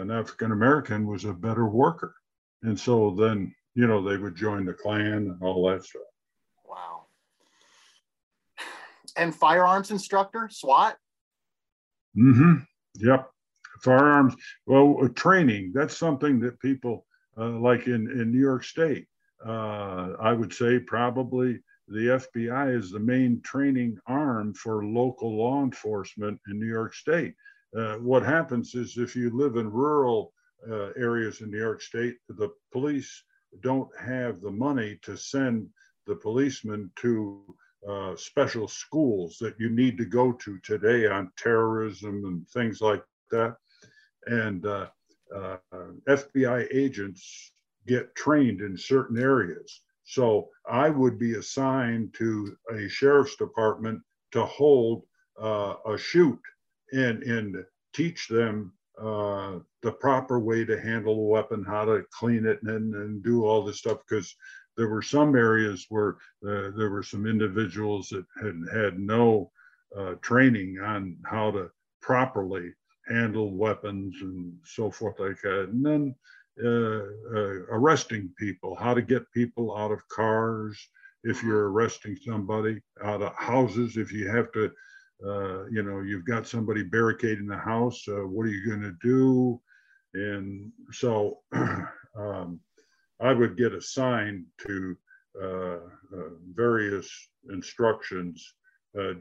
an 0.00 0.10
African 0.10 0.52
American 0.52 1.06
was 1.06 1.24
a 1.24 1.32
better 1.34 1.68
worker, 1.68 2.14
and 2.62 2.78
so 2.78 3.14
then 3.18 3.54
you 3.78 3.86
know, 3.86 4.02
they 4.02 4.16
would 4.16 4.34
join 4.34 4.64
the 4.64 4.72
Klan 4.72 5.06
and 5.06 5.40
all 5.40 5.70
that 5.70 5.84
stuff. 5.84 6.02
Wow. 6.68 7.04
And 9.16 9.32
firearms 9.32 9.92
instructor, 9.92 10.48
SWAT? 10.50 10.96
Mm-hmm. 12.16 12.54
Yep. 12.96 13.30
Firearms. 13.84 14.34
Well, 14.66 14.96
uh, 15.00 15.08
training, 15.14 15.70
that's 15.76 15.96
something 15.96 16.40
that 16.40 16.58
people 16.58 17.06
uh, 17.38 17.50
like 17.50 17.86
in, 17.86 18.10
in 18.10 18.32
New 18.32 18.40
York 18.40 18.64
State, 18.64 19.06
uh, 19.46 20.14
I 20.20 20.32
would 20.32 20.52
say 20.52 20.80
probably 20.80 21.60
the 21.86 22.18
FBI 22.34 22.76
is 22.76 22.90
the 22.90 22.98
main 22.98 23.40
training 23.42 23.96
arm 24.08 24.54
for 24.54 24.84
local 24.84 25.38
law 25.38 25.62
enforcement 25.62 26.40
in 26.50 26.58
New 26.58 26.66
York 26.66 26.94
State. 26.94 27.34
Uh, 27.78 27.94
what 27.98 28.24
happens 28.24 28.74
is 28.74 28.98
if 28.98 29.14
you 29.14 29.30
live 29.30 29.54
in 29.54 29.70
rural 29.70 30.32
uh, 30.70 30.90
areas 30.96 31.40
in 31.40 31.50
New 31.50 31.58
York 31.58 31.82
State, 31.82 32.16
the 32.28 32.50
police 32.72 33.24
don't 33.60 33.90
have 33.98 34.40
the 34.40 34.50
money 34.50 34.98
to 35.02 35.16
send 35.16 35.68
the 36.06 36.16
policemen 36.16 36.90
to 36.96 37.42
uh, 37.88 38.16
special 38.16 38.66
schools 38.66 39.38
that 39.40 39.54
you 39.58 39.70
need 39.70 39.96
to 39.98 40.04
go 40.04 40.32
to 40.32 40.58
today 40.58 41.06
on 41.06 41.30
terrorism 41.36 42.24
and 42.24 42.48
things 42.48 42.80
like 42.80 43.04
that. 43.30 43.56
And 44.26 44.66
uh, 44.66 44.88
uh, 45.34 45.56
FBI 46.08 46.66
agents 46.72 47.52
get 47.86 48.14
trained 48.14 48.60
in 48.60 48.76
certain 48.76 49.18
areas. 49.18 49.82
So 50.04 50.48
I 50.68 50.88
would 50.88 51.18
be 51.18 51.34
assigned 51.34 52.14
to 52.14 52.56
a 52.72 52.88
sheriff's 52.88 53.36
department 53.36 54.00
to 54.32 54.44
hold 54.44 55.04
uh, 55.40 55.74
a 55.86 55.96
shoot 55.96 56.40
and, 56.92 57.22
and 57.22 57.56
teach 57.92 58.28
them 58.28 58.72
uh, 59.00 59.58
the 59.82 59.92
proper 59.92 60.38
way 60.38 60.64
to 60.64 60.80
handle 60.80 61.14
a 61.14 61.28
weapon, 61.28 61.64
how 61.64 61.84
to 61.84 62.04
clean 62.12 62.46
it, 62.46 62.60
and, 62.62 62.94
and 62.94 63.22
do 63.22 63.44
all 63.44 63.62
this 63.62 63.78
stuff. 63.78 63.98
Because 64.08 64.34
there 64.76 64.88
were 64.88 65.02
some 65.02 65.34
areas 65.34 65.86
where 65.88 66.16
uh, 66.46 66.70
there 66.76 66.90
were 66.90 67.02
some 67.02 67.26
individuals 67.26 68.08
that 68.08 68.24
had 68.42 68.56
had 68.72 68.98
no 68.98 69.50
uh, 69.96 70.14
training 70.20 70.78
on 70.80 71.16
how 71.24 71.50
to 71.50 71.70
properly 72.00 72.72
handle 73.08 73.56
weapons 73.56 74.16
and 74.20 74.52
so 74.64 74.90
forth 74.90 75.18
like 75.18 75.40
that. 75.42 75.68
And 75.70 75.84
then 75.84 76.14
uh, 76.62 77.02
uh, 77.34 77.64
arresting 77.70 78.30
people, 78.38 78.74
how 78.74 78.94
to 78.94 79.02
get 79.02 79.30
people 79.32 79.76
out 79.76 79.92
of 79.92 80.06
cars 80.08 80.78
if 81.24 81.42
you're 81.42 81.70
arresting 81.70 82.16
somebody, 82.24 82.80
out 83.02 83.22
of 83.22 83.34
houses 83.34 83.96
if 83.96 84.12
you 84.12 84.28
have 84.28 84.52
to, 84.52 84.70
uh, 85.26 85.66
you 85.66 85.82
know, 85.82 86.00
you've 86.00 86.24
got 86.24 86.46
somebody 86.46 86.82
barricading 86.82 87.46
the 87.46 87.56
house. 87.56 88.04
Uh, 88.08 88.26
what 88.26 88.46
are 88.46 88.50
you 88.50 88.66
going 88.66 88.82
to 88.82 88.96
do? 89.02 89.60
And 90.14 90.72
so 90.92 91.38
um, 92.16 92.60
I 93.20 93.32
would 93.32 93.56
get 93.56 93.72
assigned 93.72 94.44
to 94.66 94.96
uh, 95.40 95.76
uh, 96.16 96.30
various 96.54 97.10
instructions 97.50 98.54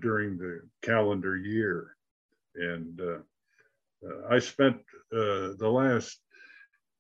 during 0.02 0.40
the 0.40 0.62
calendar 0.82 1.38
year. 1.38 1.96
And 2.56 3.00
I 4.28 4.40
spent 4.40 4.78
the 5.12 5.56
last 5.62 6.20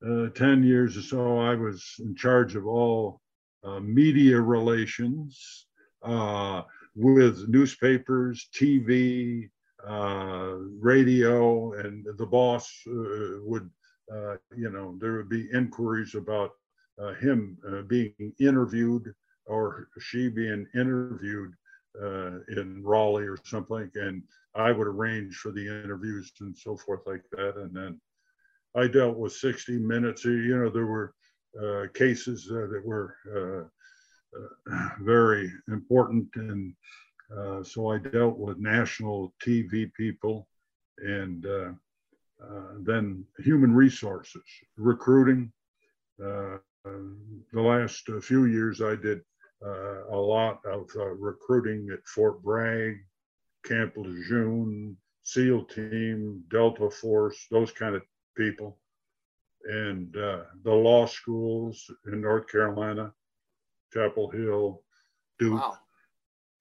uh, 0.05 0.29
10 0.35 0.63
years 0.63 0.95
or 0.95 1.01
so, 1.01 1.39
I 1.39 1.55
was 1.55 1.95
in 1.99 2.15
charge 2.15 2.55
of 2.55 2.67
all 2.67 3.19
uh, 3.63 3.79
media 3.79 4.39
relations 4.39 5.65
uh, 6.03 6.61
with 6.97 7.47
newspapers, 7.47 8.49
TV, 8.53 9.49
uh, 9.87 10.55
radio, 10.79 11.73
and 11.73 12.05
the 12.17 12.25
boss 12.25 12.67
uh, 12.87 13.37
would, 13.43 13.69
uh, 14.11 14.35
you 14.55 14.71
know, 14.71 14.97
there 14.99 15.13
would 15.17 15.29
be 15.29 15.47
inquiries 15.53 16.15
about 16.15 16.51
him 17.21 17.57
being 17.87 18.33
interviewed 18.39 19.13
or 19.45 19.87
she 19.99 20.29
being 20.29 20.65
interviewed 20.73 21.53
in 22.49 22.81
Raleigh 22.83 23.27
or 23.27 23.37
something, 23.45 23.89
and 23.95 24.23
I 24.55 24.71
would 24.71 24.87
arrange 24.87 25.35
for 25.35 25.51
the 25.51 25.67
interviews 25.67 26.31
and 26.41 26.57
so 26.57 26.75
forth 26.75 27.01
like 27.05 27.23
that, 27.33 27.55
and 27.57 27.75
then 27.75 28.01
I 28.75 28.87
dealt 28.87 29.17
with 29.17 29.33
60 29.33 29.77
minutes. 29.77 30.25
You 30.25 30.57
know, 30.57 30.69
there 30.69 30.87
were 30.87 31.13
uh, 31.61 31.87
cases 31.93 32.47
uh, 32.51 32.67
that 32.71 32.81
were 32.83 33.15
uh, 33.35 33.63
uh 33.63 33.67
Uh, 34.37 34.89
very 35.01 35.51
important. 35.67 36.27
And 36.35 36.73
uh, 37.35 37.63
so 37.63 37.91
I 37.91 37.97
dealt 37.97 38.37
with 38.37 38.57
national 38.57 39.33
TV 39.45 39.91
people 39.93 40.47
and 40.99 41.45
uh, 41.45 41.71
uh, 42.43 42.73
then 42.81 43.25
human 43.39 43.73
resources, 43.73 44.43
recruiting. 44.77 45.51
Uh, 46.23 46.57
um, 46.85 47.43
the 47.51 47.61
last 47.61 48.09
few 48.21 48.45
years, 48.45 48.81
I 48.81 48.95
did 48.95 49.21
a 49.63 50.15
lot 50.15 50.59
of 50.65 50.87
recruiting 51.19 51.89
at 51.91 52.07
Fort 52.07 52.41
Bragg, 52.43 52.95
Camp 53.65 53.93
Lejeune, 53.97 54.95
SEAL 55.23 55.65
team, 55.65 56.43
Delta 56.49 56.89
Force, 56.89 57.47
those 57.51 57.71
kind 57.71 57.95
of 57.95 58.03
people 58.37 58.77
and 59.67 60.15
uh, 60.15 60.43
the 60.63 60.71
law 60.71 61.05
schools 61.05 61.91
in 62.11 62.21
North 62.21 62.47
Carolina, 62.47 63.11
Chapel 63.93 64.29
Hill, 64.29 64.81
Duke, 65.39 65.61
wow. 65.61 65.77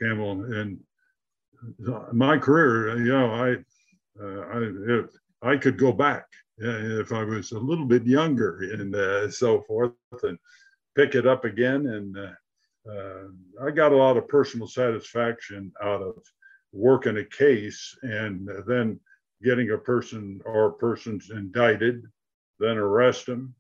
Campbell, 0.01 0.45
and 0.45 0.79
my 2.13 2.39
career, 2.39 2.99
you 2.99 3.13
know, 3.13 3.31
I, 3.31 3.53
uh, 4.23 4.41
I, 4.53 5.01
if 5.01 5.11
I 5.43 5.57
could 5.57 5.79
go 5.79 5.93
back 5.93 6.27
uh, 6.63 7.01
if 7.01 7.13
I 7.13 7.23
was 7.23 7.53
a 7.53 7.59
little 7.59 7.85
bit 7.85 8.07
younger 8.07 8.61
and 8.73 8.95
uh, 8.95 9.31
so 9.31 9.61
forth, 9.63 9.93
and 10.23 10.39
pick 10.95 11.15
it 11.15 11.27
up 11.27 11.45
again. 11.45 11.87
And 11.87 12.17
uh, 12.17 12.91
uh, 12.91 13.67
I 13.67 13.71
got 13.71 13.93
a 13.93 13.97
lot 13.97 14.17
of 14.17 14.29
personal 14.29 14.67
satisfaction 14.67 15.73
out 15.83 16.03
of 16.03 16.15
working 16.73 17.19
a 17.19 17.25
case 17.25 17.97
and 18.03 18.49
then 18.67 18.99
getting 19.43 19.71
a 19.71 19.79
person 19.79 20.41
or 20.47 20.73
persons 20.73 21.31
indicted, 21.31 22.03
then 22.59 22.79
arrest 22.79 23.27
them, 23.27 23.55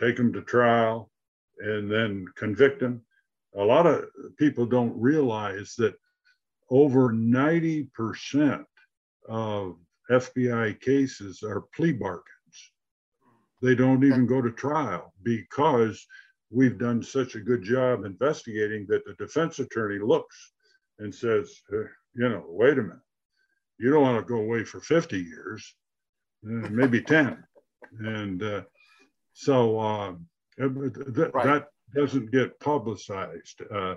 take 0.00 0.16
them 0.16 0.32
to 0.32 0.42
trial, 0.42 1.10
and 1.58 1.90
then 1.90 2.24
convict 2.36 2.80
them. 2.80 3.02
A 3.58 3.64
lot 3.64 3.86
of 3.86 4.04
people 4.38 4.66
don't 4.66 4.98
realize 4.98 5.74
that 5.78 5.94
over 6.70 7.12
90% 7.12 8.64
of 9.28 9.76
FBI 10.10 10.80
cases 10.80 11.42
are 11.42 11.64
plea 11.74 11.92
bargains. 11.92 12.24
They 13.60 13.74
don't 13.74 14.04
even 14.04 14.26
go 14.26 14.40
to 14.40 14.50
trial 14.52 15.12
because 15.22 16.06
we've 16.50 16.78
done 16.78 17.02
such 17.02 17.34
a 17.34 17.40
good 17.40 17.62
job 17.62 18.04
investigating 18.04 18.86
that 18.88 19.04
the 19.04 19.14
defense 19.14 19.58
attorney 19.58 19.98
looks 19.98 20.52
and 20.98 21.14
says, 21.14 21.60
you 21.70 22.28
know, 22.28 22.44
wait 22.48 22.78
a 22.78 22.82
minute 22.82 23.00
you 23.78 23.90
don't 23.90 24.02
want 24.02 24.18
to 24.18 24.32
go 24.32 24.40
away 24.40 24.64
for 24.64 24.80
50 24.80 25.18
years, 25.18 25.74
uh, 26.44 26.68
maybe 26.70 27.00
10. 27.00 27.42
And 28.00 28.42
uh, 28.42 28.62
so 29.32 29.78
uh, 29.78 30.12
right. 30.58 30.92
that 30.92 31.66
doesn't 31.94 32.30
get 32.30 32.58
publicized. 32.60 33.62
Uh, 33.72 33.96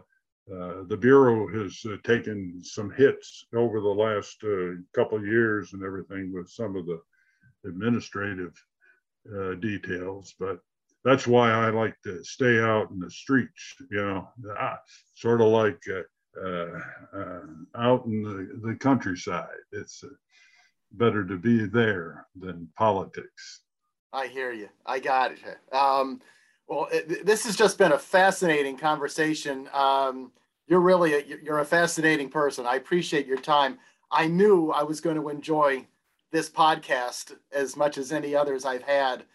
uh, 0.52 0.84
the 0.88 0.98
Bureau 1.00 1.48
has 1.48 1.82
uh, 1.86 1.96
taken 2.04 2.62
some 2.64 2.92
hits 2.92 3.46
over 3.56 3.80
the 3.80 3.88
last 3.88 4.44
couple 4.94 5.18
of 5.18 5.26
years 5.26 5.74
and 5.74 5.84
everything 5.84 6.34
with 6.34 6.50
some 6.50 6.76
of 6.76 6.86
the 6.86 7.00
administrative 7.66 8.54
details, 9.60 10.34
but 10.40 10.60
that's 11.04 11.28
why 11.28 11.52
I 11.52 11.70
like 11.70 11.96
to 12.04 12.24
stay 12.24 12.60
out 12.60 12.90
in 12.90 13.00
the 13.00 13.10
streets, 13.10 13.76
you 13.92 13.98
know, 13.98 14.28
ah, 14.58 14.80
sort 15.14 15.42
of 15.42 15.48
like 15.48 15.82
uh, 16.38 16.80
uh, 17.14 17.46
out 17.76 18.06
in 18.06 18.24
the, 18.24 18.68
the 18.68 18.76
countryside. 18.76 19.48
It's 19.72 20.04
uh, 20.04 20.08
better 20.94 21.26
to 21.26 21.38
be 21.38 21.66
there 21.66 22.26
than 22.36 22.70
politics. 22.78 23.62
I 24.14 24.28
hear 24.28 24.54
you. 24.54 24.70
I 24.86 25.00
got 25.00 25.32
it. 25.34 25.40
Um, 25.74 26.22
well, 26.68 26.88
it, 26.92 27.26
this 27.26 27.46
has 27.46 27.56
just 27.56 27.78
been 27.78 27.92
a 27.92 28.00
fascinating 28.00 28.78
conversation. 28.78 29.68
Um, 29.74 30.32
you're 30.68 30.80
really 30.80 31.14
a, 31.14 31.24
you're 31.44 31.60
a 31.60 31.66
fascinating 31.66 32.30
person. 32.30 32.66
I 32.66 32.76
appreciate 32.76 33.26
your 33.28 33.38
time. 33.38 33.78
I 34.12 34.28
knew 34.28 34.72
I 34.72 34.84
was 34.84 35.02
going 35.02 35.16
to 35.18 35.30
enjoy 35.30 35.86
this 36.32 36.50
podcast 36.50 37.34
as 37.52 37.76
much 37.76 37.98
as 37.98 38.12
any 38.12 38.36
others 38.36 38.66
I've 38.66 38.84
had, 38.84 39.26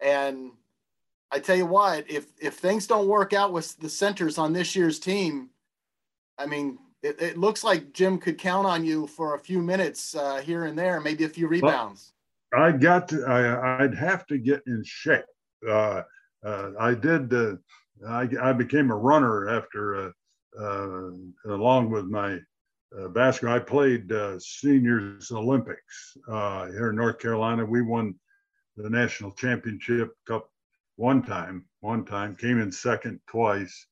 and 0.00 0.52
I 1.30 1.38
tell 1.38 1.56
you 1.56 1.66
what, 1.66 2.10
if 2.10 2.26
if 2.40 2.54
things 2.54 2.86
don't 2.86 3.08
work 3.08 3.32
out 3.32 3.52
with 3.52 3.76
the 3.78 3.88
centers 3.88 4.38
on 4.38 4.52
this 4.52 4.74
year's 4.74 4.98
team, 4.98 5.50
I 6.38 6.46
mean, 6.46 6.78
it, 7.02 7.20
it, 7.20 7.36
looks 7.36 7.62
like 7.62 7.92
Jim 7.92 8.18
could 8.18 8.38
count 8.38 8.66
on 8.66 8.84
you 8.84 9.06
for 9.06 9.34
a 9.34 9.38
few 9.38 9.60
minutes 9.60 10.14
uh, 10.14 10.36
here 10.36 10.64
and 10.64 10.78
there, 10.78 11.00
maybe 11.00 11.24
a 11.24 11.28
few 11.28 11.48
rebounds. 11.48 12.12
Well, 12.52 12.62
I 12.62 12.72
got 12.72 13.08
to, 13.08 13.24
I, 13.24 13.82
would 13.82 13.94
have 13.94 14.26
to 14.28 14.38
get 14.38 14.62
in 14.66 14.82
shape. 14.84 15.24
Uh, 15.68 16.02
uh, 16.44 16.70
I 16.78 16.94
did, 16.94 17.32
uh, 17.32 17.56
I, 18.06 18.28
I, 18.40 18.52
became 18.52 18.90
a 18.90 18.96
runner 18.96 19.48
after, 19.48 19.96
uh, 19.96 20.10
uh, 20.60 21.10
along 21.46 21.90
with 21.90 22.06
my 22.06 22.38
basketball. 23.10 23.56
I 23.56 23.58
played 23.58 24.12
seniors 24.38 25.30
Olympics 25.30 26.16
here 26.26 26.90
in 26.90 26.96
North 26.96 27.18
Carolina. 27.18 27.64
We 27.64 27.82
won 27.82 28.14
the 28.76 28.88
national 28.88 29.32
championship 29.32 30.12
cup 30.26 30.48
one 30.96 31.22
time, 31.22 31.64
one 31.80 32.04
time, 32.04 32.34
came 32.36 32.60
in 32.60 32.72
second 32.72 33.20
twice 33.28 33.86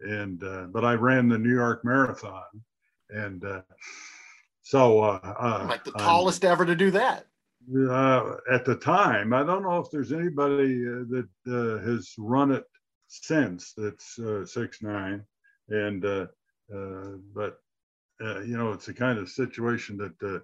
and 0.00 0.42
uh, 0.42 0.66
but 0.70 0.84
I 0.84 0.94
ran 0.94 1.28
the 1.28 1.38
New 1.38 1.54
York 1.54 1.84
Marathon, 1.84 2.44
and 3.10 3.44
uh, 3.44 3.62
so 4.62 5.00
uh, 5.00 5.20
uh 5.22 5.66
like 5.68 5.84
the 5.84 5.92
tallest 5.92 6.44
ever 6.44 6.64
to 6.64 6.76
do 6.76 6.90
that. 6.92 7.26
Uh, 7.76 8.36
at 8.50 8.64
the 8.64 8.76
time, 8.76 9.34
I 9.34 9.42
don't 9.42 9.62
know 9.62 9.78
if 9.78 9.90
there's 9.90 10.12
anybody 10.12 10.86
uh, 10.86 11.04
that 11.10 11.28
uh, 11.46 11.86
has 11.86 12.14
run 12.16 12.50
it 12.50 12.64
since 13.08 13.74
that's 13.76 14.18
uh, 14.18 14.46
six 14.46 14.80
nine, 14.80 15.22
and 15.68 16.04
uh, 16.04 16.26
but 17.34 17.58
you 18.20 18.56
know 18.56 18.72
it's 18.72 18.86
the 18.86 18.94
kind 18.94 19.18
of 19.18 19.28
situation 19.28 19.96
that. 19.98 20.42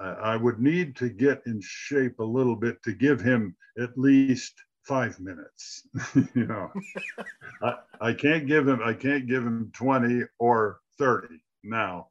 I, 0.00 0.04
I 0.04 0.36
would 0.36 0.60
need 0.60 0.94
to 0.96 1.08
get 1.08 1.42
in 1.46 1.60
shape 1.60 2.20
a 2.20 2.24
little 2.24 2.54
bit 2.54 2.80
to 2.84 2.92
give 2.92 3.20
him 3.20 3.56
at 3.80 3.98
least 3.98 4.54
five 4.84 5.18
minutes. 5.18 5.82
you 6.34 6.46
know, 6.46 6.72
I, 7.62 7.74
I 8.00 8.12
can't 8.12 8.46
give 8.46 8.68
him 8.68 8.80
I 8.82 8.94
can't 8.94 9.26
give 9.26 9.44
him 9.44 9.72
20 9.74 10.22
or 10.38 10.78
30 10.98 11.40
now. 11.64 12.08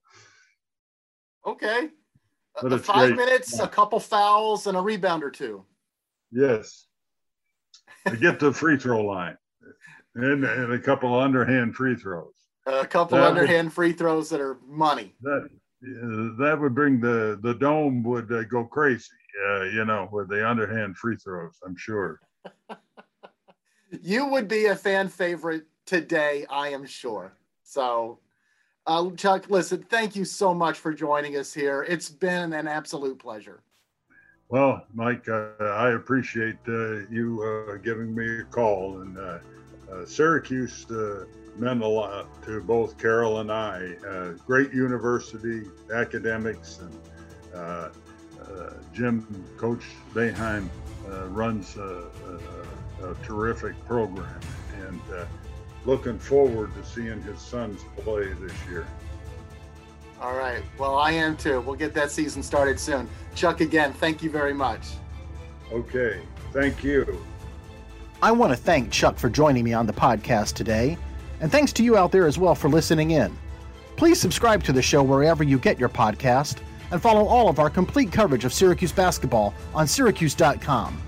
Okay. 1.46 1.90
But 2.62 2.84
five 2.84 3.14
great. 3.14 3.18
minutes, 3.18 3.60
a 3.60 3.68
couple 3.68 4.00
fouls, 4.00 4.68
and 4.68 4.78
a 4.78 4.82
rebound 4.82 5.24
or 5.24 5.30
two. 5.30 5.64
Yes. 6.32 6.88
To 8.08 8.18
get 8.18 8.40
the 8.40 8.52
free 8.54 8.78
throw 8.78 9.04
line 9.04 9.38
and, 10.16 10.44
and 10.44 10.74
a 10.74 10.80
couple 10.80 11.18
underhand 11.18 11.76
free 11.76 11.96
throws. 11.96 12.34
A 12.66 12.86
couple 12.86 13.18
that 13.18 13.28
underhand 13.28 13.68
would, 13.68 13.74
free 13.74 13.94
throws 13.94 14.30
that 14.30 14.42
are 14.42 14.58
money. 14.66 15.16
That 15.22 15.48
uh, 15.84 16.36
that 16.40 16.58
would 16.60 16.74
bring 16.74 17.00
the 17.00 17.40
the 17.42 17.54
dome 17.54 18.04
would 18.04 18.32
uh, 18.32 18.44
go 18.46 18.66
crazy, 18.66 19.12
uh, 19.48 19.64
you 19.64 19.86
know, 19.86 20.10
with 20.12 20.30
the 20.30 20.48
underhand 20.48 20.98
free 20.98 21.16
throws. 21.16 21.60
I'm 21.66 21.78
sure 21.78 22.20
you 24.02 24.26
would 24.26 24.48
be 24.48 24.66
a 24.66 24.76
fan 24.76 25.08
favorite 25.08 25.66
today, 25.86 26.46
I 26.50 26.70
am 26.70 26.86
sure. 26.86 27.34
So, 27.64 28.20
uh, 28.88 29.12
Chuck, 29.12 29.50
listen, 29.50 29.84
thank 29.90 30.16
you 30.16 30.26
so 30.26 30.54
much 30.54 30.80
for 30.80 30.94
joining 30.94 31.36
us 31.36 31.54
here. 31.54 31.86
It's 31.88 32.10
been 32.10 32.54
an 32.54 32.68
absolute 32.68 33.20
pleasure. 33.20 33.62
Well, 34.50 34.86
Mike, 34.94 35.28
uh, 35.28 35.50
I 35.60 35.92
appreciate 35.92 36.56
uh, 36.70 37.06
you 37.10 37.44
uh, 37.44 37.78
giving 37.78 38.16
me 38.16 38.40
a 38.40 38.44
call. 38.44 39.02
And 39.02 39.18
uh, 39.18 39.40
uh, 39.92 40.06
Syracuse 40.06 40.86
meant 41.58 41.84
a 41.84 41.88
lot 41.88 42.28
to 42.44 42.62
both 42.62 42.98
Carol 42.98 43.42
and 43.42 43.52
I. 43.52 43.96
great 44.46 44.72
university, 44.74 45.64
academics, 45.94 46.80
and 46.80 47.92
Jim, 48.94 49.46
Coach 49.58 49.84
Boeheim 50.14 50.70
runs 51.30 51.76
a, 51.76 52.06
a, 53.02 53.12
a, 53.12 53.16
terrific 53.24 53.76
program. 53.86 54.40
And 54.88 55.02
looking 55.88 56.20
forward 56.20 56.72
to 56.76 56.86
seeing 56.86 57.22
his 57.24 57.40
sons 57.40 57.82
play 57.96 58.34
this 58.34 58.54
year. 58.70 58.86
All 60.22 60.36
right. 60.36 60.62
Well, 60.78 60.96
I 60.96 61.12
am 61.12 61.38
too. 61.38 61.62
We'll 61.62 61.76
get 61.76 61.94
that 61.94 62.12
season 62.12 62.44
started 62.44 62.80
soon. 62.80 63.10
Chuck, 63.34 63.62
again, 63.62 63.94
thank 63.94 64.22
you 64.22 64.30
very 64.30 64.54
much. 64.54 64.88
Okay. 65.72 66.22
Thank 66.52 66.84
you. 66.84 67.26
I 68.22 68.32
want 68.32 68.52
to 68.52 68.58
thank 68.58 68.92
Chuck 68.92 69.18
for 69.18 69.30
joining 69.30 69.64
me 69.64 69.74
on 69.74 69.86
the 69.86 69.94
podcast 69.94 70.56
today, 70.56 70.98
and 71.40 71.52
thanks 71.52 71.72
to 71.74 71.84
you 71.84 71.96
out 71.98 72.12
there 72.12 72.28
as 72.28 72.38
well 72.38 72.56
for 72.56 72.68
listening 72.68 73.12
in. 73.12 73.38
Please 73.96 74.20
subscribe 74.20 74.64
to 74.64 74.74
the 74.74 74.82
show 74.82 75.04
wherever 75.04 75.44
you 75.44 75.60
get 75.60 75.80
your 75.80 75.90
podcast 75.90 76.58
and 76.92 77.02
follow 77.02 77.26
all 77.26 77.48
of 77.48 77.60
our 77.60 77.70
complete 77.70 78.12
coverage 78.12 78.44
of 78.44 78.54
Syracuse 78.54 78.92
basketball 78.92 79.54
on 79.74 79.88
syracuse.com. 79.88 81.02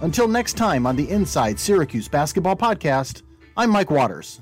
Until 0.00 0.26
next 0.26 0.54
time 0.54 0.86
on 0.86 0.96
the 0.96 1.08
Inside 1.08 1.58
Syracuse 1.60 2.08
Basketball 2.08 2.56
Podcast, 2.56 3.22
I'm 3.56 3.70
Mike 3.70 3.90
Waters. 3.90 4.40